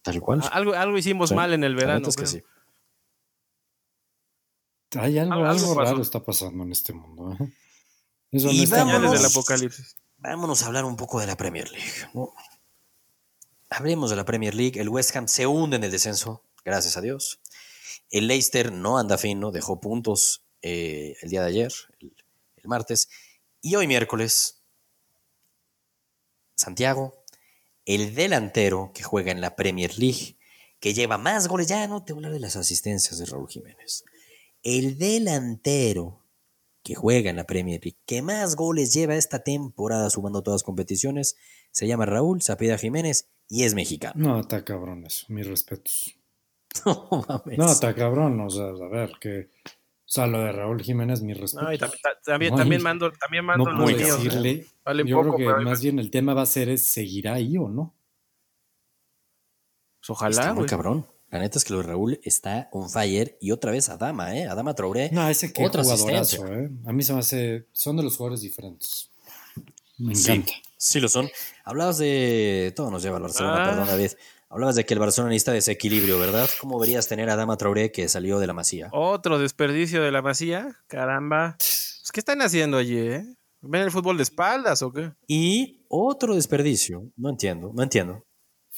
[0.01, 0.41] Tal cual.
[0.41, 2.07] A- Algo, algo hicimos Sí, mal en el verano.
[2.09, 2.41] es que sí.
[4.97, 7.31] Hay algo, Algo- algo raro está pasando en este mundo.
[7.39, 7.47] ¿eh?
[8.33, 9.11] Eso Y no está vámonos.
[9.13, 9.95] del apocalipsis.
[10.17, 12.09] Vámonos a hablar un poco de la Premier League.
[12.13, 12.33] ¿no?
[13.69, 14.79] Hablemos de la Premier League.
[14.79, 17.39] El West Ham se hunde en el descenso, gracias a Dios.
[18.09, 22.13] El Leicester no anda fino, dejó puntos eh, el día de ayer, el,
[22.57, 23.09] el martes.
[23.61, 24.61] Y hoy miércoles,
[26.55, 27.23] Santiago,
[27.85, 30.37] el delantero que juega en la Premier League,
[30.79, 33.49] que lleva más goles, ya no te voy a hablar de las asistencias de Raúl
[33.49, 34.03] Jiménez.
[34.63, 36.22] El delantero
[36.83, 40.63] que juega en la Premier League, que más goles lleva esta temporada sumando todas las
[40.63, 41.37] competiciones,
[41.71, 44.13] se llama Raúl Zapida Jiménez y es mexicano.
[44.17, 46.15] No, está cabrón eso, mis respetos.
[46.85, 47.57] No mames.
[47.57, 49.51] No, está cabrón, o sea, a ver, que...
[50.05, 51.67] O sea, lo de Raúl Jiménez, mis respetos.
[51.67, 54.01] No, y también, ta- también, No, también y- mando, también mando no los míos.
[54.01, 54.05] ¿eh?
[54.23, 54.65] decirle.
[54.83, 57.35] Valen Yo poco, creo que pero- más bien el tema va a ser es seguirá
[57.35, 57.95] ahí o no.
[59.99, 60.69] Pues ojalá, Está muy güey.
[60.69, 61.05] cabrón.
[61.33, 64.45] La neta es que lo de Raúl está on fire y otra vez Adama, ¿eh?
[64.47, 65.09] Adama Traoré.
[65.11, 66.45] No, ese que Otra jugadorazo.
[66.45, 66.69] ¿eh?
[66.85, 67.65] A mí se me hace.
[67.71, 69.09] Son de los jugadores diferentes.
[69.97, 70.53] Me Sí, encanta.
[70.77, 71.27] sí lo son.
[71.65, 72.71] Hablabas de.
[72.75, 73.69] Todo nos lleva al Barcelona, Ah.
[73.71, 74.11] perdón, David.
[74.49, 76.47] Hablabas de que el Barcelona necesita desequilibrio, ¿verdad?
[76.61, 78.89] ¿Cómo verías tener a Adama Traoré que salió de la masía?
[78.91, 80.77] Otro desperdicio de la masía.
[80.85, 81.55] Caramba.
[81.57, 83.25] Pues, ¿Qué están haciendo allí, eh?
[83.61, 85.13] ¿Ven el fútbol de espaldas o qué?
[85.25, 87.09] Y otro desperdicio.
[87.17, 88.23] No entiendo, no entiendo.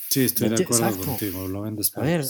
[0.10, 0.86] Sí, estoy de Exacto.
[0.86, 1.48] acuerdo contigo.
[1.48, 2.26] Lo ven A ver,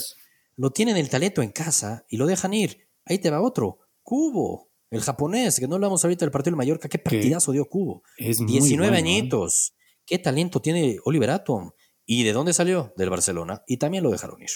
[0.56, 2.88] lo tienen el talento en casa y lo dejan ir.
[3.04, 3.78] Ahí te va otro.
[4.02, 6.88] Cubo, el japonés, que no hablamos ahorita del partido del Mallorca.
[6.88, 8.02] ¿Qué partidazo dio Cubo?
[8.16, 8.98] Es muy 19 bueno, ¿eh?
[8.98, 9.74] añitos.
[10.04, 11.70] ¿Qué talento tiene Oliver Atom?
[12.04, 12.92] ¿Y de dónde salió?
[12.96, 13.62] Del Barcelona.
[13.66, 14.50] Y también lo dejaron ir.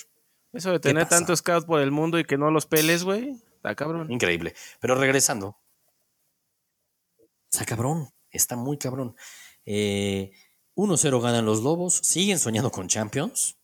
[0.53, 1.17] Eso de tener pasa?
[1.17, 3.31] tanto scout por el mundo y que no los peles, güey.
[3.57, 4.11] Está cabrón.
[4.11, 4.55] Increíble.
[4.81, 5.59] Pero regresando.
[7.51, 8.09] Está cabrón.
[8.31, 9.15] Está muy cabrón.
[9.65, 10.31] Eh,
[10.87, 12.01] 1-0 ganan los Lobos.
[12.03, 13.57] Siguen soñando con Champions.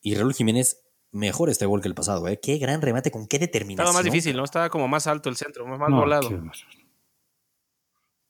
[0.00, 2.26] Y Raúl Jiménez mejor este gol que el pasado.
[2.28, 2.40] ¿eh?
[2.40, 3.86] Qué gran remate, con qué determinación.
[3.88, 4.44] Estaba más difícil, ¿no?
[4.44, 6.28] Estaba como más alto el centro, más, No, volado.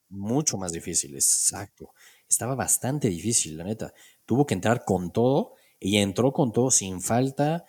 [0.09, 1.93] Mucho más difícil, exacto.
[2.28, 3.93] Estaba bastante difícil, la neta.
[4.26, 7.64] Tuvo que entrar con todo y entró con todo sin falta.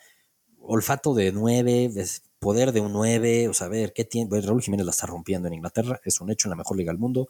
[0.60, 3.48] Olfato de nueve, des- poder de un nueve.
[3.48, 4.28] O sea, a ver, ¿qué tiene?
[4.28, 6.00] Pues Raúl Jiménez la está rompiendo en Inglaterra.
[6.04, 7.28] Es un hecho en la mejor liga del mundo.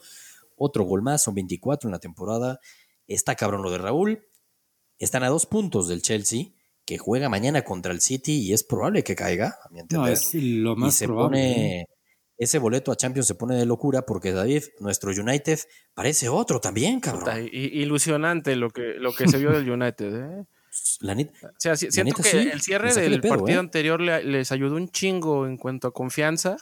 [0.56, 2.60] Otro gol más, son 24 en la temporada.
[3.06, 4.26] Está cabrón lo de Raúl.
[4.98, 6.46] Están a dos puntos del Chelsea,
[6.84, 10.12] que juega mañana contra el City y es probable que caiga, a mi No, entender
[10.12, 11.40] es lo y más se probable.
[11.40, 11.52] ¿eh?
[11.54, 11.86] pone
[12.38, 15.58] ese boleto a Champions se pone de locura porque David, nuestro United,
[15.94, 17.48] parece otro también, cabrón.
[17.50, 20.44] ilusionante lo que, lo que se vio del United, ¿eh?
[21.00, 23.60] La neta, O sea, La siento neta, que sí, el cierre del pedo, partido ¿eh?
[23.60, 26.56] anterior le- les ayudó un chingo en cuanto a confianza.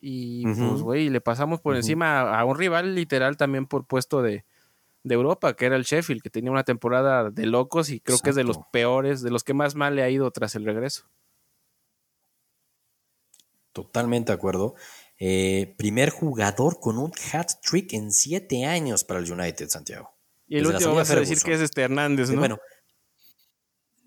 [0.00, 4.22] Y pues, güey, le pasamos por encima a, a un rival literal también por puesto
[4.22, 4.44] de,
[5.04, 8.30] de Europa, que era el Sheffield, que tenía una temporada de locos y creo que
[8.30, 11.04] es de los peores, de los que más mal le ha ido tras el regreso.
[13.72, 14.74] totalmente de acuerdo.
[15.18, 20.10] Eh, primer jugador con un hat trick en siete años para el United, Santiago.
[20.46, 22.38] Y el Desde último vas a de decir que es este Hernández, ¿no?
[22.38, 22.58] Bueno,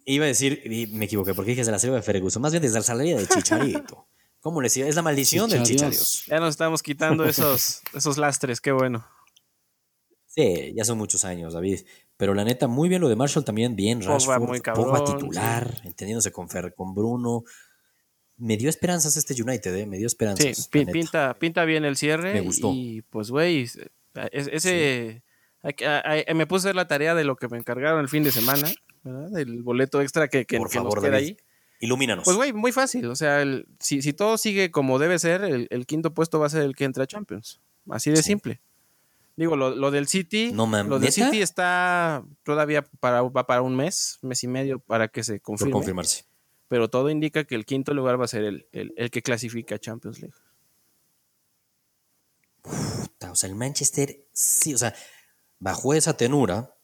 [0.06, 2.62] iba a decir, y me equivoqué, porque dije desde la salida de Ferguson, más bien
[2.62, 4.08] desde la salida de Chicharito.
[4.40, 4.88] ¿Cómo le decía?
[4.88, 6.12] Es la maldición del Chicharios.
[6.12, 6.26] Chicharios.
[6.28, 9.08] Ya nos estamos quitando esos, esos lastres, qué bueno.
[10.36, 11.82] Sí, ya son muchos años, David.
[12.18, 15.18] Pero la neta, muy bien lo de Marshall también, bien Pogba Rashford, muy Pogba cabrón,
[15.18, 17.44] titular, entendiéndose con, Fer, con Bruno.
[18.38, 19.86] Me dio esperanzas este United, ¿eh?
[19.86, 20.70] Me dio Sí, esperanzas.
[20.74, 20.92] neta.
[20.92, 22.34] pinta, pinta bien el cierre.
[22.34, 22.72] Me gustó.
[22.74, 23.80] Y pues, güey, es-
[24.34, 25.24] ese.
[26.34, 28.70] me puse a hacer la tarea de lo que me encargaron el fin de semana,
[29.04, 29.30] ¿verdad?
[29.32, 31.26] Del boleto extra que, que, Por que nos favor, queda David.
[31.28, 31.38] ahí.
[31.80, 32.24] Ilumínanos.
[32.26, 33.06] Pues, güey, muy fácil.
[33.08, 36.48] O sea, el- si, si todo sigue como debe ser, el, el quinto puesto va
[36.48, 37.62] a ser el que entra a Champions.
[37.90, 38.24] Así de Sí.
[38.24, 38.62] simple.
[39.38, 40.52] Digo, lo, lo del City.
[40.54, 41.26] No mames, lo del ¿neta?
[41.26, 45.42] City está todavía para, va para un mes, mes y medio para que se por
[45.42, 45.74] confirme.
[45.74, 46.24] confirmarse.
[46.68, 49.76] Pero todo indica que el quinto lugar va a ser el, el, el que clasifica
[49.76, 50.34] a Champions League.
[52.62, 54.96] Puta, O sea, el Manchester, sí, o sea,
[55.60, 56.76] bajo esa tenura,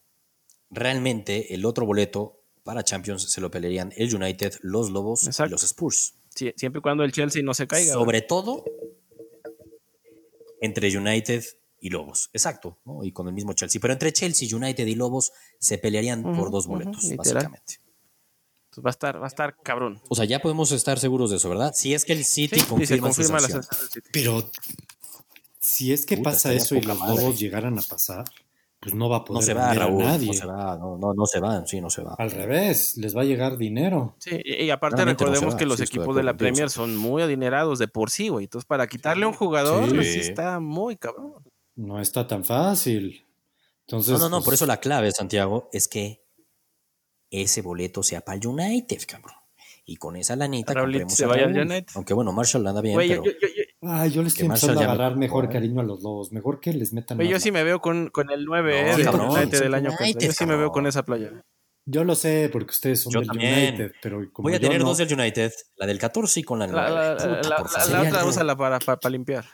[0.70, 5.48] realmente el otro boleto para Champions se lo pelearían el United, los Lobos Exacto.
[5.50, 6.14] y los Spurs.
[6.36, 7.94] Sí, siempre y cuando el Chelsea no se caiga.
[7.94, 8.00] ¿verdad?
[8.00, 8.64] Sobre todo
[10.62, 11.44] entre United
[11.82, 12.30] y Lobos.
[12.32, 13.04] Exacto, ¿no?
[13.04, 13.82] y con el mismo Chelsea.
[13.82, 17.82] Pero entre Chelsea, United y Lobos se pelearían por dos boletos, básicamente.
[18.70, 20.00] Entonces va a estar, va a estar cabrón.
[20.08, 21.74] O sea, ya podemos estar seguros de eso, ¿verdad?
[21.76, 24.02] Si es que el City Sí, y se confirma, confirma su la.
[24.14, 24.50] Pero
[25.60, 27.16] si es que Puta, pasa eso y los madre.
[27.22, 28.24] lobos llegaran a pasar,
[28.80, 30.28] pues no va a poder No se va, vender a nadie.
[30.28, 32.16] No se va, no, no, no se van, sí, no se va.
[32.18, 34.16] Al revés, les va a llegar dinero.
[34.20, 36.16] Sí, y, y aparte Realmente no se recordemos va, que los sí, estoy de equipos
[36.16, 38.46] de la Premier son muy adinerados de por sí, güey.
[38.46, 39.96] Entonces, para quitarle a un jugador, Sí.
[39.96, 41.34] pues, sí está muy cabrón.
[41.82, 43.26] No está tan fácil.
[43.88, 46.24] Entonces, No, no, no, pues, por eso la clave, Santiago, es que
[47.30, 49.36] ese boleto sea para el United, cabrón.
[49.84, 51.58] Y con esa lanita compremos se vaya al.
[51.58, 51.88] United.
[51.96, 54.70] Aunque bueno, Marshall anda bien, Güey, pero yo, yo- yo- Ay, yo les estoy Marshall
[54.70, 56.32] empezando a me agarrar mejor cariño a los lobos.
[56.32, 58.96] Mejor que les metan güey, yo sí me veo con, con el 9 No, eh,
[58.96, 59.90] del cabrón, United del año.
[60.00, 61.32] United, Yo sí me veo con esa playa.
[61.86, 63.70] Yo lo sé, porque ustedes son Yo del también.
[63.70, 66.44] United, pero como voy a yo tener no- dos del United, la del 14 y
[66.44, 66.90] con la 9.
[66.92, 69.46] La, la- otra úsala para, para, para limpiar.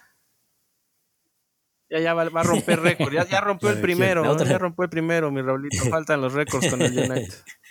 [1.89, 3.13] Ya, ya va, va a romper récord.
[3.13, 4.37] Ya, ya rompió ¿La el primero.
[4.43, 5.85] Ya rompió el primero, mi Raulito.
[5.89, 7.33] Faltan los récords con el United.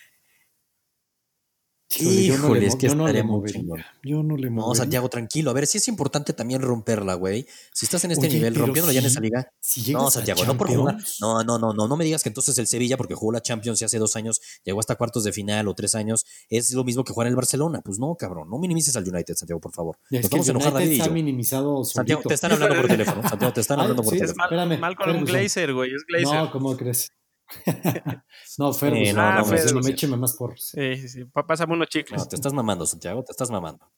[1.88, 3.62] Híjole, yo no le Híjole, es que yo no le movería.
[4.02, 4.82] Yo no le No, movería.
[4.82, 5.50] Santiago, tranquilo.
[5.50, 7.46] A ver, sí es importante también romperla, güey.
[7.72, 9.48] Si estás en este Oye, nivel, rompiéndola ya en sí, esa liga.
[9.60, 10.96] Si No, Santiago, no por jugar.
[11.20, 13.80] No, no, no, no, no me digas que entonces el Sevilla, porque jugó la Champions
[13.80, 17.04] y hace dos años, llegó hasta cuartos de final o tres años, es lo mismo
[17.04, 17.80] que jugar en el Barcelona.
[17.84, 19.96] Pues no, cabrón, no minimices al United, Santiago, por favor.
[20.10, 23.22] Es Nos que vamos a enojar David minimizado Santiago, te están hablando por teléfono.
[23.28, 24.56] Santiago, te están Ah, hablando por sí, Es teléfono.
[24.56, 25.36] Mal- Malcolm Ferguson.
[25.36, 25.94] Glazer, güey.
[25.94, 26.34] Es Glazer.
[26.44, 27.10] No, ¿cómo crees?
[28.58, 29.06] no, Ferguson.
[29.06, 29.80] Eh, no, no, no, no, Ferguson.
[29.84, 30.58] me écheme más por.
[30.58, 31.24] Sí, sí, sí.
[31.24, 32.20] Pásame unos chicles.
[32.20, 33.88] No, te estás mamando, Santiago, te estás mamando.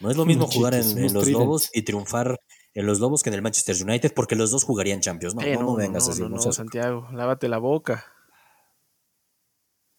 [0.00, 1.44] No es lo mismo Unos jugar en, chicles, en unos los Trident.
[1.44, 2.40] Lobos y triunfar
[2.74, 5.34] en los Lobos que en el Manchester United, porque los dos jugarían Champions.
[5.34, 8.04] No, Eh, no, no vengas no, así, no, no no, seas Santiago, lávate la boca.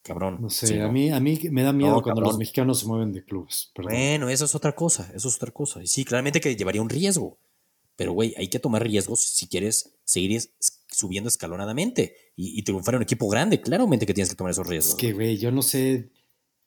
[0.04, 0.40] cabrón.
[0.42, 0.92] No sé, Sí, a, no.
[0.92, 2.30] mí, a mí me da miedo No, cuando cabrón.
[2.32, 3.72] los mexicanos se mueven de clubes.
[3.76, 3.94] Perdón.
[3.94, 5.82] Bueno, eso es otra cosa, eso es otra cosa.
[5.84, 7.38] Y sí, claramente que llevaría un riesgo.
[7.96, 10.42] Pero, güey, hay que tomar riesgos si quieres seguir
[10.90, 13.62] subiendo escalonadamente y, y triunfar en un equipo grande.
[13.62, 14.94] Claramente que tienes que tomar esos riesgos.
[14.94, 16.12] Es que, güey, yo no sé.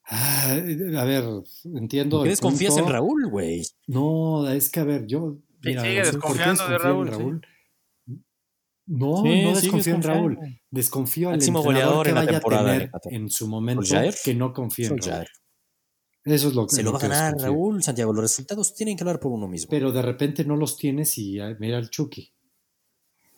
[0.07, 1.25] Ah, a ver,
[1.65, 2.19] entiendo.
[2.19, 2.87] ¿Por qué desconfías punto.
[2.87, 3.67] en Raúl, güey?
[3.87, 5.39] No, es que, a ver, yo.
[5.63, 7.41] Mira, sigue ¿por qué desconfiando de en Raúl,
[8.87, 10.39] No, Sí, no desconfío en Raúl.
[10.71, 13.83] Desconfío al Máximo entrenador goleador que en la vaya a temporada tener en su momento
[13.83, 14.15] ¿Solskjaer?
[14.23, 15.27] que no confíe en Raúl.
[16.25, 17.35] Eso es lo que Se lo va a ganar.
[17.39, 18.13] Raúl, Santiago.
[18.13, 19.71] Los resultados tienen que hablar por uno mismo.
[19.71, 22.34] Pero de repente no los tienes y ah, mira el Chucky.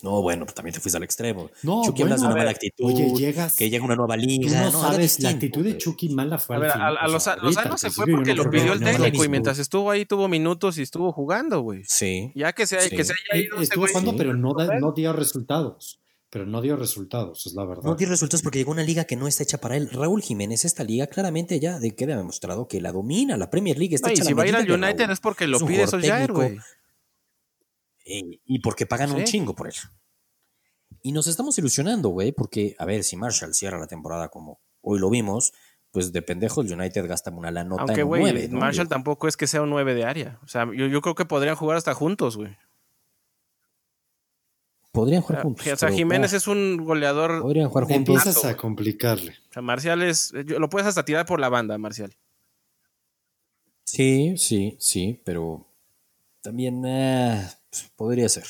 [0.03, 1.51] No, bueno, pues también te fuiste al extremo.
[1.63, 2.85] No, Chucky bueno, hablas de una ver, mala actitud.
[2.85, 3.57] Oye, llegas.
[3.57, 4.51] que llega una nueva liga.
[4.65, 5.79] no no, sabes, la actitud de.
[5.79, 8.07] Chucky mala fue A al ver, final, a, a o los, a- años se fue
[8.07, 11.13] porque no lo pidió el no técnico y mientras estuvo ahí tuvo minutos y estuvo
[11.13, 11.83] jugando, güey.
[11.87, 12.31] Sí.
[12.35, 12.95] Ya que se, Sí.
[12.97, 14.17] que se haya ido ese Estuvo jugando, sí.
[14.19, 14.87] pero no, da- Romero.
[14.87, 16.01] no dio resultados.
[16.29, 17.85] Pero no dio resultados, es la verdad.
[17.85, 19.89] No tiene resultados porque llegó una liga que no está hecha para él.
[19.93, 23.37] Raúl Jiménez, esta liga claramente ya de queda demostrado que la domina.
[23.37, 25.13] La Premier League está No, y hecha si la va a ir al United Raúl.
[25.13, 26.35] es porque lo Es pide Solskjaer, técnico.
[26.43, 26.59] güey.
[28.07, 29.75] Eh, y porque pagan un chingo por él.
[31.03, 34.99] Y nos estamos ilusionando, güey, porque, a ver, si Marshall cierra la temporada como hoy
[35.01, 35.53] lo vimos,
[35.91, 38.59] pues de pendejo el United gasta una la nota Aunque, en un güey, 9, ¿no?
[38.61, 40.39] Marshall tampoco es que sea un 9 de área.
[40.45, 42.57] O sea, yo, yo creo que podrían jugar hasta juntos, güey.
[44.93, 45.67] Podrían O jugar sea, juntos.
[45.67, 47.43] o sea, Jiménez es un goleador.
[47.43, 48.17] Podrían jugar juntos.
[48.17, 49.33] Empiezas a complicarle.
[49.51, 50.33] O sea, Marcial es.
[50.47, 52.17] yo- Lo puedes hasta tirar por la banda, Marcial.
[53.85, 55.67] Sí, sí, sí, pero
[56.41, 57.47] también eh,
[57.97, 58.45] podría ser.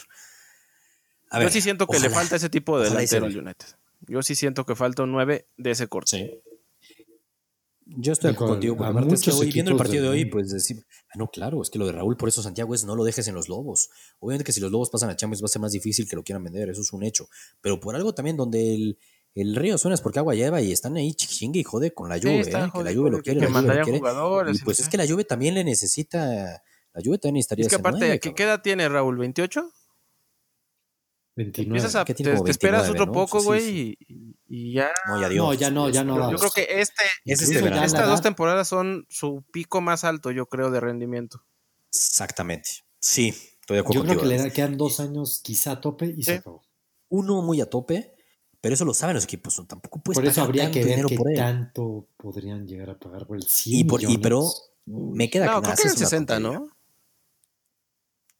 [1.31, 3.37] A yo sí siento que le falta ese tipo de delantero al.
[3.37, 3.67] United.
[4.09, 6.11] Yo sí siento que falta un 9 de ese corte.
[6.11, 6.41] Sí.
[7.89, 10.25] Yo estoy con- contigo, porque aparte es que hoy, viendo el partido de del hoy,
[10.31, 12.97] pues decir, ah, no, claro, es que lo de Raúl, por eso Santiago es no
[12.97, 13.91] lo dejes en los Lobos.
[14.19, 16.25] Obviamente que si los Lobos pasan a Champions va a ser más difícil que lo
[16.25, 17.29] quieran vender, eso es un hecho.
[17.61, 18.99] Pero por algo también donde el,
[19.37, 22.19] el río suena es porque agua lleva y están ahí chingue y jode con la
[22.19, 22.71] Sí, está, ¿eh?
[22.75, 23.99] que la Juve lo quiere, que la Juve lo mandarían quiere.
[24.01, 24.61] jugadores.
[24.61, 26.65] Y pues es que la Juve también le necesita,
[26.97, 29.19] la Juve también necesitaría Es que aparte, nueve, ¿qué, qué edad tiene Raúl?
[29.19, 29.71] ¿28?
[31.37, 31.69] 29.
[31.69, 33.13] Empiezas a, que te, te esperas 29, otro ¿no?
[33.13, 33.99] poco, sí, güey, sí.
[34.09, 34.91] y, y ya.
[35.07, 35.43] No, ya dio.
[35.43, 37.85] No, ya no, ya no Yo, creo que este, Es este verano.
[37.85, 41.45] estas edad- dos temporadas son su pico más alto, yo creo, de rendimiento.
[41.95, 42.71] Exactamente.
[42.99, 43.29] Sí,
[43.61, 46.23] estoy de acuerdo Yo creo que le da- quedan dos años quizá a tope y
[46.23, 46.63] se acabó.
[47.11, 48.15] Uno muy a tope,
[48.63, 49.57] pero eso lo saben los equipos.
[49.69, 51.37] Tampoco puedes Por eso pagar habría tanto que ver dinero qué por él.
[51.37, 54.23] tanto podrían llegar a pagar por el 100 Y, por, y millones.
[54.23, 54.51] pero
[54.87, 56.59] me queda No, que creo que en es una 60, tontería.
[56.61, 56.76] ¿no?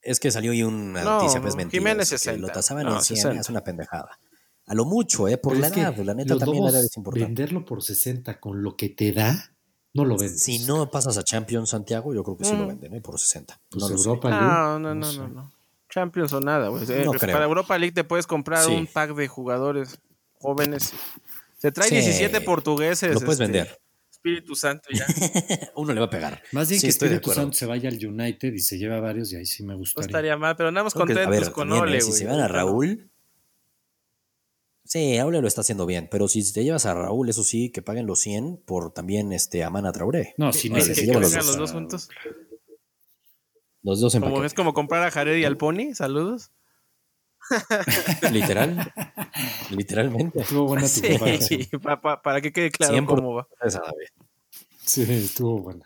[0.07, 1.81] Es que salió ahí una No, noticia, pues mentira.
[1.81, 2.41] Jiménez que 60.
[2.47, 3.41] Lo tasaban No, en 100, 60.
[3.41, 4.17] es una pendejada.
[4.65, 5.37] A lo mucho, ¿eh?
[5.37, 7.25] Por Pero la es que edad, la neta también la edad es importante.
[7.25, 9.51] venderlo por 60 con lo que te da,
[9.93, 10.41] no lo vendes.
[10.43, 12.67] Si no pasas a Champions, Santiago, yo creo que sí lo Mm.
[12.67, 13.01] venden, ¿eh?
[13.01, 13.59] Por 60.
[13.69, 13.95] Pues no lo.
[13.95, 15.17] Europa League, No, no, no, sé.
[15.19, 15.51] no, no.
[15.89, 16.83] Champions o nada, güey.
[16.89, 17.43] Eh, No Para.
[17.45, 18.73] Europa League te puedes comprar Sí.
[18.73, 19.99] un pack de jugadores
[20.39, 20.93] jóvenes.
[21.57, 21.95] Se trae Sí.
[21.95, 23.13] 17 portugueses.
[23.13, 23.79] Lo puedes este, vender.
[24.17, 25.05] Espíritu Santo ya.
[25.75, 26.41] Uno le va a pegar.
[26.51, 27.41] Más bien Sí, que estoy de Espíritu acuerdo.
[27.43, 30.05] Santo se vaya al United y se lleva varios y ahí sí me No gustaría.
[30.07, 32.01] estaría mal, pero andamos Creo que, a contentos ver, con también, Ole, ¿eh?
[32.01, 33.09] Si se van a Raúl.
[34.83, 37.81] Sí, Ole lo está haciendo bien, pero si te llevas a Raúl, eso sí, que
[37.81, 40.33] paguen los 100 por también este Amana Traoré.
[40.37, 42.09] No, si Que, Ese, que- se que lleva los los dos juntos.
[43.83, 44.47] Los dos en Como, paquete.
[44.47, 45.93] es como comprar a Jared y al Pony.
[45.93, 46.51] Saludos.
[48.31, 48.93] Literal.
[49.71, 50.41] Literalmente.
[50.41, 51.81] Estuvo buena tu Sí, comparación.
[51.81, 53.47] pa- pa- para que quede claro 100 por- cómo va.
[53.63, 54.07] Esa, David.
[54.83, 55.85] Sí, estuvo buena.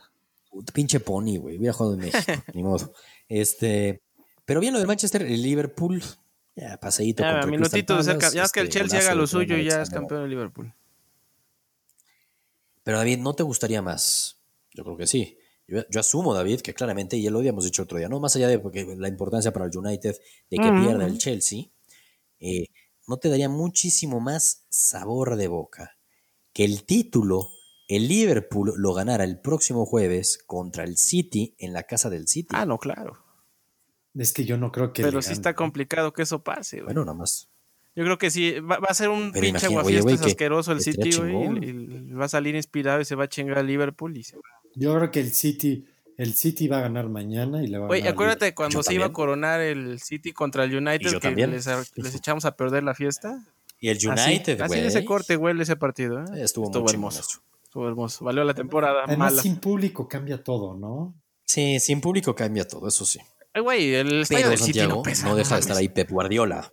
[0.50, 1.58] Puta pinche pony, güey.
[1.58, 2.32] Hubiera jugado en México.
[2.54, 2.94] Ni modo.
[3.28, 4.02] Este.
[4.46, 6.04] Pero bien lo del Manchester, el Liverpool.
[6.56, 7.24] Ya, paseíto.
[7.24, 9.82] Ya, minutito de Palace, Ya es que el este, Chelsea haga lo suyo y ya
[9.82, 10.74] es campeón de Liverpool.
[12.84, 14.40] Pero David, ¿no te gustaría más?
[14.74, 15.38] Yo creo que sí.
[15.72, 18.36] Yo, yo asumo, David, que claramente, y ya lo habíamos dicho otro día, no más
[18.36, 20.18] allá de porque la importancia para el United
[20.50, 21.64] de que pierda el Chelsea,
[22.42, 22.66] eh,
[23.08, 25.98] ¿no te daría muchísimo más sabor de boca
[26.52, 27.48] que el título,
[27.88, 32.50] el Liverpool lo ganara el próximo jueves contra el City en la casa del City?
[32.52, 33.24] Ah, no, claro.
[34.14, 35.04] Es que yo no creo que.
[35.04, 36.88] Pero sí está complicado que eso pase, güey.
[36.88, 37.50] Bueno, nada más.
[37.96, 41.16] Yo creo que sí, va, va a ser un Pero pinche aguafiestas asqueroso el City,
[41.16, 41.64] güey.
[41.64, 44.18] y va a salir inspirado y se va a chingar a Liverpool.
[44.18, 44.61] Y se va.
[44.76, 45.86] Yo creo que el City,
[46.18, 48.14] el City va a ganar mañana y le va a Güey, ganar.
[48.14, 52.16] acuérdate cuando Yo se iba a coronar el City contra el United que les, les
[52.16, 53.46] echamos a perder la fiesta.
[53.80, 54.82] Y el Así- United, así, güey.
[54.82, 56.20] de ese corte, güey, ese partido.
[56.20, 56.44] ¿eh?
[56.44, 57.22] Estuvo, hermoso.
[57.64, 58.24] Estuvo hermoso.
[58.24, 59.42] Valió la temporada Además, mala.
[59.42, 61.16] sin público cambia todo, ¿no?
[61.46, 63.20] Sí, sin público cambia todo, eso sí.
[63.54, 65.28] Ay, güey, el estadio del City Santiago no pesa.
[65.28, 66.72] no deja de estar ahí Pep Guardiola.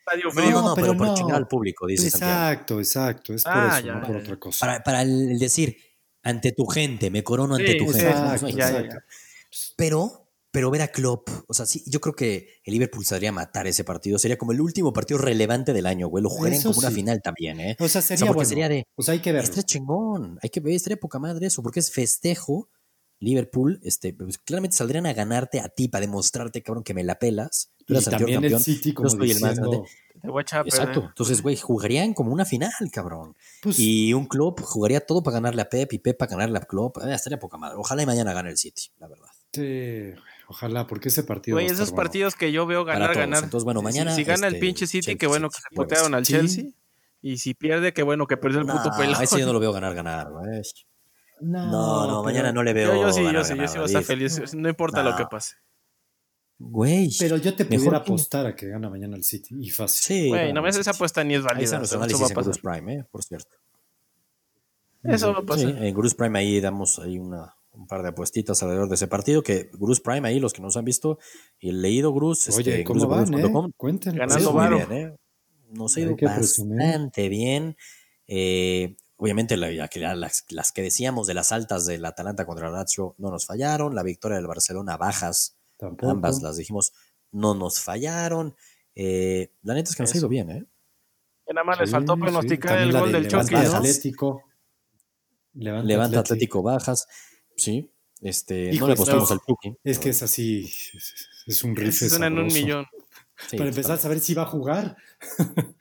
[0.00, 0.50] Estadio No, frío.
[0.50, 1.14] no, no, pero, pero por no.
[1.14, 2.32] chingar al público, dice Santiago.
[2.32, 3.34] Exacto, exacto.
[3.34, 4.66] Es por Ah, eso, ya, no por ya, otra cosa.
[4.66, 5.76] Para, para el decir,
[6.26, 8.08] ante tu gente, me corono ante Sí, tu gente.
[8.10, 8.98] exacto, ya, ya.
[9.76, 13.32] Pero, pero ver a Klopp, o sea, sí, yo creo que el Liverpool saldría a
[13.32, 14.18] matar ese partido.
[14.18, 16.22] Sería como el último partido relevante del año, güey.
[16.22, 17.76] Lo jugarían como una final también, ¿eh?
[17.78, 18.48] O sea, O sería sea, porque bueno.
[18.48, 19.44] sería de, O sea, hay que verlo.
[19.44, 22.68] estaría chingón, hay que ver, estaría poca madre eso, porque es festejo.
[23.20, 27.18] Liverpool, este, pues, claramente saldrían a ganarte a ti para demostrarte, cabrón, que me la
[27.18, 27.70] pelas.
[27.86, 29.82] Tú Y el también el campeón, City, como soy el más grande.
[30.20, 30.80] Te voy a echar a perder.
[30.80, 31.04] Exacto.
[31.08, 33.36] Entonces, güey, jugarían como una final, cabrón.
[33.62, 36.62] pues, Y un club jugaría todo para ganarle a Pep y Pep para ganarle a
[36.62, 36.98] Klopp.
[36.98, 37.76] Eh, estaría poca madre.
[37.78, 39.28] Ojalá y mañana gane el City, la verdad.
[39.52, 40.12] sí,
[40.48, 41.56] ojalá, porque ese partido.
[41.56, 41.96] Güey, esos bueno.
[41.96, 43.44] partidos que yo veo ganar, ganar.
[43.44, 45.74] Entonces, bueno, Si- mañana, Si, gana el este, pinche City, Chelsea, qué bueno que se
[45.74, 46.32] potearon al Sí.
[46.34, 46.64] Chelsea.
[47.22, 49.22] Y si pierde, qué bueno que perdió el puto No, pelado.
[49.22, 50.62] ese yo no lo veo ganar, ganar, güey.
[51.40, 52.94] No, No, mañana no le veo.
[52.94, 54.54] Yo, yo sí, yo sí, yo sí voy a estar feliz.
[54.54, 55.56] No importa lo que pase.
[56.58, 57.10] Güey.
[57.18, 59.54] Pero yo te Mejor pudiera que- apostar a que gana mañana el City.
[59.60, 60.04] Y fácil.
[60.22, 60.28] Sí.
[60.30, 60.96] Güey, no, me sí, esa sí.
[60.96, 61.64] apuesta ni es Ahí válida.
[61.64, 62.54] están Eso va a pasar.
[62.62, 63.56] Prime, eh, por cierto.
[65.02, 65.84] Eso va a Sí, pasar.
[65.84, 69.42] en Bruce Prime ahí damos ahí una, un par de apuestitas alrededor de ese partido.
[69.42, 71.18] Que Bruce Prime ahí, los que nos han visto
[71.60, 73.52] y leído Bruce, Oye, este, ¿cómo van, eh?
[73.76, 74.18] Cuéntenos.
[74.18, 74.76] Ganando Nos ha ido muy varo.
[74.88, 75.16] bien, ¿eh?
[75.72, 76.78] Nos ha Hay ido que presumir.
[76.78, 77.76] bastante bien.
[78.26, 82.66] Eh, obviamente, la- la que- las, las que decíamos de las altas del Atalanta contra
[82.68, 83.94] el Lazio no nos fallaron.
[83.94, 86.10] La victoria del Barcelona, bajas, Tampoco.
[86.12, 86.92] ambas las dijimos,
[87.32, 88.54] no nos fallaron.
[88.94, 90.64] Eh, la neta es que nos ha ido bien, ¿eh?
[91.52, 93.58] Nada más les faltó pronosticar el gol de del Chucky, ¿no?
[93.76, 94.42] Atlético.
[95.54, 96.58] Levante, Levanta Atlético.
[96.60, 97.08] Atlético bajas,
[97.56, 97.90] sí.
[98.20, 99.34] Este, Hijo, no le apostamos no.
[99.34, 99.76] al Chucky.
[99.84, 100.64] Es que es así.
[100.64, 101.94] Es, es un riff.
[102.08, 102.86] Suena en un millón.
[103.48, 104.96] Sí, Para empezar a saber si va a jugar.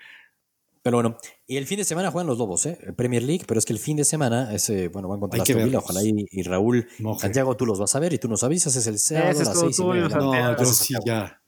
[0.86, 1.18] Pero bueno,
[1.48, 2.78] y el fin de semana juegan los Lobos, ¿eh?
[2.96, 5.80] Premier League, pero es que el fin de semana, ese, bueno, van contra Aston Villa,
[5.80, 7.22] ojalá y, y Raúl, Moje.
[7.22, 9.42] Santiago, tú los vas a ver y tú nos avisas, es el sábado Ese a
[9.42, 10.10] es las todo seis y tuyo, media.
[10.12, 10.52] Santiago.
[10.54, 11.42] No, yo sí ya.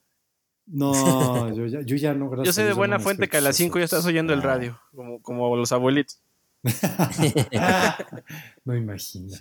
[0.66, 0.94] No,
[1.56, 3.56] yo ya, yo ya no, gracias Yo sé de buena no fuente que a las
[3.58, 4.46] 5 ya estás oyendo el No.
[4.46, 6.20] radio, como, como los abuelitos.
[8.66, 9.38] No imagino.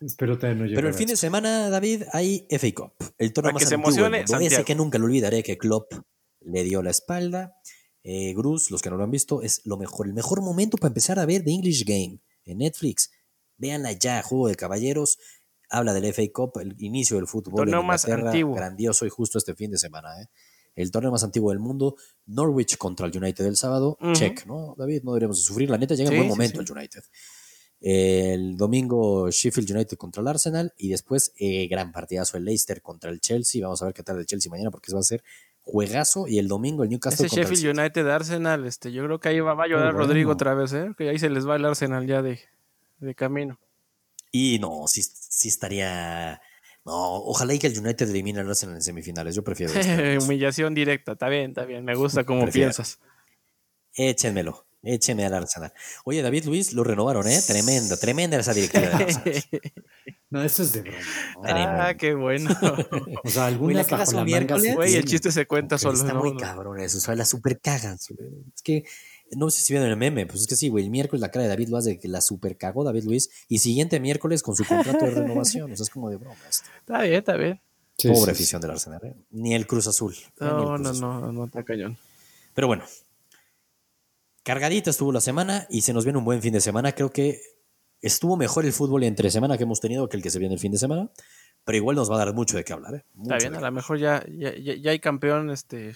[0.00, 3.62] Espero todavía no Pero el fin de semana, David, hay FA Cup, el torneo más
[3.62, 4.24] que se antiguo del emocione.
[4.24, 4.64] Ese Santiago.
[4.64, 5.92] que nunca lo olvidaré, que Klopp
[6.40, 7.54] le dio la espalda.
[8.02, 10.88] Eh, Gruz, los que no lo han visto, es lo mejor, el mejor momento para
[10.88, 13.10] empezar a ver The English Game en Netflix.
[13.58, 15.18] Véanla ya, Juego de Caballeros.
[15.68, 17.56] Habla del FA Cup, el inicio del fútbol.
[17.56, 18.54] Torneo en más antiguo.
[18.54, 20.20] Grandioso y justo este fin de semana.
[20.20, 20.26] ¿eh?
[20.74, 21.94] El torneo más antiguo del mundo.
[22.26, 23.96] Norwich contra el United el sábado.
[24.14, 25.02] Check, ¿no, David?
[25.04, 25.70] No deberíamos de sufrir.
[25.70, 26.72] La neta llega en Sí, buen sí, momento sí.
[26.72, 27.02] el United.
[27.82, 33.10] El domingo Sheffield United contra el Arsenal y después eh, gran partidazo el Leicester contra
[33.10, 33.62] el Chelsea.
[33.62, 35.22] Vamos a ver qué tal el Chelsea mañana porque va a ser
[35.70, 37.78] juegazo y el domingo el Newcastle Ese el Sheffield City.
[37.80, 39.98] United Arsenal, este, yo creo que ahí va, va a llorar bueno.
[40.06, 40.92] Rodrigo otra vez, ¿eh?
[40.96, 42.40] Que ahí se les va el Arsenal ya de,
[42.98, 43.58] de camino.
[44.32, 46.40] Y no, sí, sí estaría...
[46.84, 49.34] No, ojalá y que el United elimine al Arsenal en semifinales.
[49.34, 49.72] Yo prefiero.
[50.24, 52.68] Humillación directa, está bien, está bien, me gusta como Prefiero.
[52.68, 52.98] piensas.
[53.94, 54.64] Échenmelo.
[54.82, 55.72] Échenme al Arsenal.
[56.04, 57.38] Oye, David Luis, lo renovaron, ¿eh?
[57.46, 59.42] Tremenda, tremenda esa directiva del Arsenal.
[60.32, 60.96] No, eso es de broma.
[61.34, 61.42] ¿no?
[61.42, 61.82] Tremendo.
[61.82, 62.50] ah, qué bueno.
[63.24, 65.76] O sea, Güey, algunas la cagas bajo la un manga Güey, el chiste se cuenta
[65.76, 65.98] Pero solo.
[65.98, 66.20] Está ¿no?
[66.20, 67.96] muy cabrón eso, o sea, la super cagan.
[67.96, 68.84] Es que,
[69.32, 71.42] no sé si vieron el meme, pues es que sí, güey, el miércoles la cara
[71.42, 74.64] de David Luis de que la super cagó David Luis y siguiente miércoles con su
[74.64, 76.68] contrato de renovación, o sea, es como de broma esto.
[76.78, 77.60] Está bien, está bien.
[78.00, 78.30] Pobre sí, sí.
[78.30, 79.14] afición del Arsenal, ¿eh?
[79.30, 80.14] Ni el Cruz Azul.
[80.14, 81.00] el No, Cruz no, Azul.
[81.00, 81.98] no, no, está cañón.
[82.54, 82.84] Pero bueno,
[84.50, 86.90] cargadita estuvo la semana y se nos viene un buen fin de semana.
[86.92, 87.40] Creo que
[88.02, 90.60] estuvo mejor el fútbol entre semana que hemos tenido que el que se viene el
[90.60, 91.08] fin de semana,
[91.64, 93.04] pero igual nos va a dar mucho de qué hablar, ¿eh?
[93.14, 95.94] Mucho Está bien, a lo mejor ya, ya, ya- hay campeón este,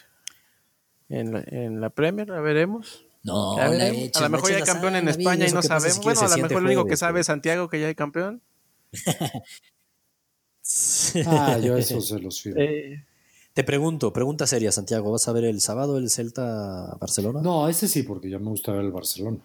[1.08, 3.06] en, la, en la Premier, la veremos.
[3.24, 4.02] No, Ya la veremos.
[4.04, 5.96] eches, a lo mejor ya hay campeón en España y no sabemos.
[5.96, 8.40] si bueno, a lo mejor lo único que sabe es Santiago que ya hay campeón.
[11.26, 12.60] Ah, yo eso se los firmo.
[12.60, 13.04] Eh,
[13.54, 17.40] Te pregunto, pregunta seria, Santiago, ¿vas a ver el sábado el Celta Barcelona?
[17.40, 19.38] No, ese sí, porque ya me gusta ver el Barcelona.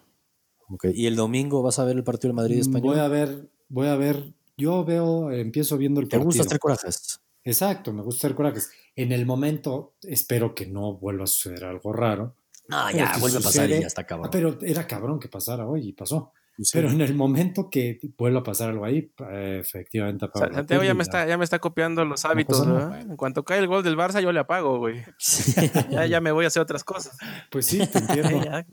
[0.68, 2.94] Ok, ¿Y el domingo vas a ver el partido del Madrid Mm, español?
[2.94, 4.32] Voy a ver, voy a ver.
[4.56, 6.26] Yo veo, empiezo viendo el ¿Te partido.
[6.26, 7.20] gusta hacer corajes?
[7.44, 8.70] Exacto, me gusta hacer corajes.
[8.96, 12.34] En el momento, espero que no vuelva a suceder algo raro.
[12.68, 14.26] No, Pero ya, vuelve a pasar y ya está cabrón.
[14.26, 16.32] Ah, pero era cabrón que pasara hoy y pasó.
[16.62, 16.72] Sí.
[16.74, 20.94] Pero en el momento que vuelva a pasar algo ahí, eh, efectivamente apago Santiago ya
[20.94, 22.66] me, está, ya me está copiando los hábitos.
[22.66, 23.00] ¿verdad?
[23.00, 25.02] En cuanto cae el gol del Barça, yo le apago, güey.
[25.90, 27.16] Ya, ya me voy a hacer otras cosas.
[27.50, 28.30] Pues sí, te entiendo.
[28.44, 28.66] Ya.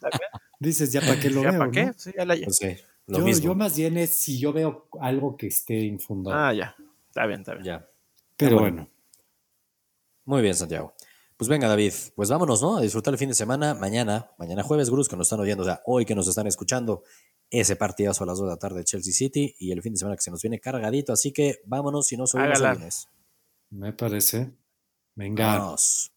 [0.60, 1.60] Dices, ¿ya para qué lo ¿Ya veo?
[1.60, 1.86] para qué?
[1.86, 1.94] no?
[1.96, 2.76] Sí, ya la- Pues sí,
[3.08, 3.46] lo Yo, mismo.
[3.46, 6.36] yo más bien es si yo veo algo que esté infundado.
[6.38, 6.76] Ah, ya.
[7.10, 7.64] Está bien, está bien.
[7.66, 7.88] Ya.
[8.36, 8.76] Pero bueno.
[8.76, 8.90] bueno,
[10.26, 10.94] Muy bien, Santiago.
[11.38, 12.78] Pues venga, David, pues vámonos, ¿no?
[12.78, 13.76] A disfrutar el fin de semana.
[13.76, 17.04] Mañana, mañana jueves, Gruz, que nos están oyendo, o sea, hoy que nos están escuchando,
[17.50, 20.00] ese partidazo a las 2 de la tarde de Chelsea City y el fin de
[20.00, 21.14] semana que se nos viene cargadito.
[21.14, 22.72] Así que vámonos y nos Hágala.
[22.74, 23.08] el lunes.
[23.70, 24.52] me parece.
[25.16, 25.58] Venga.
[25.58, 26.12] Vámonos.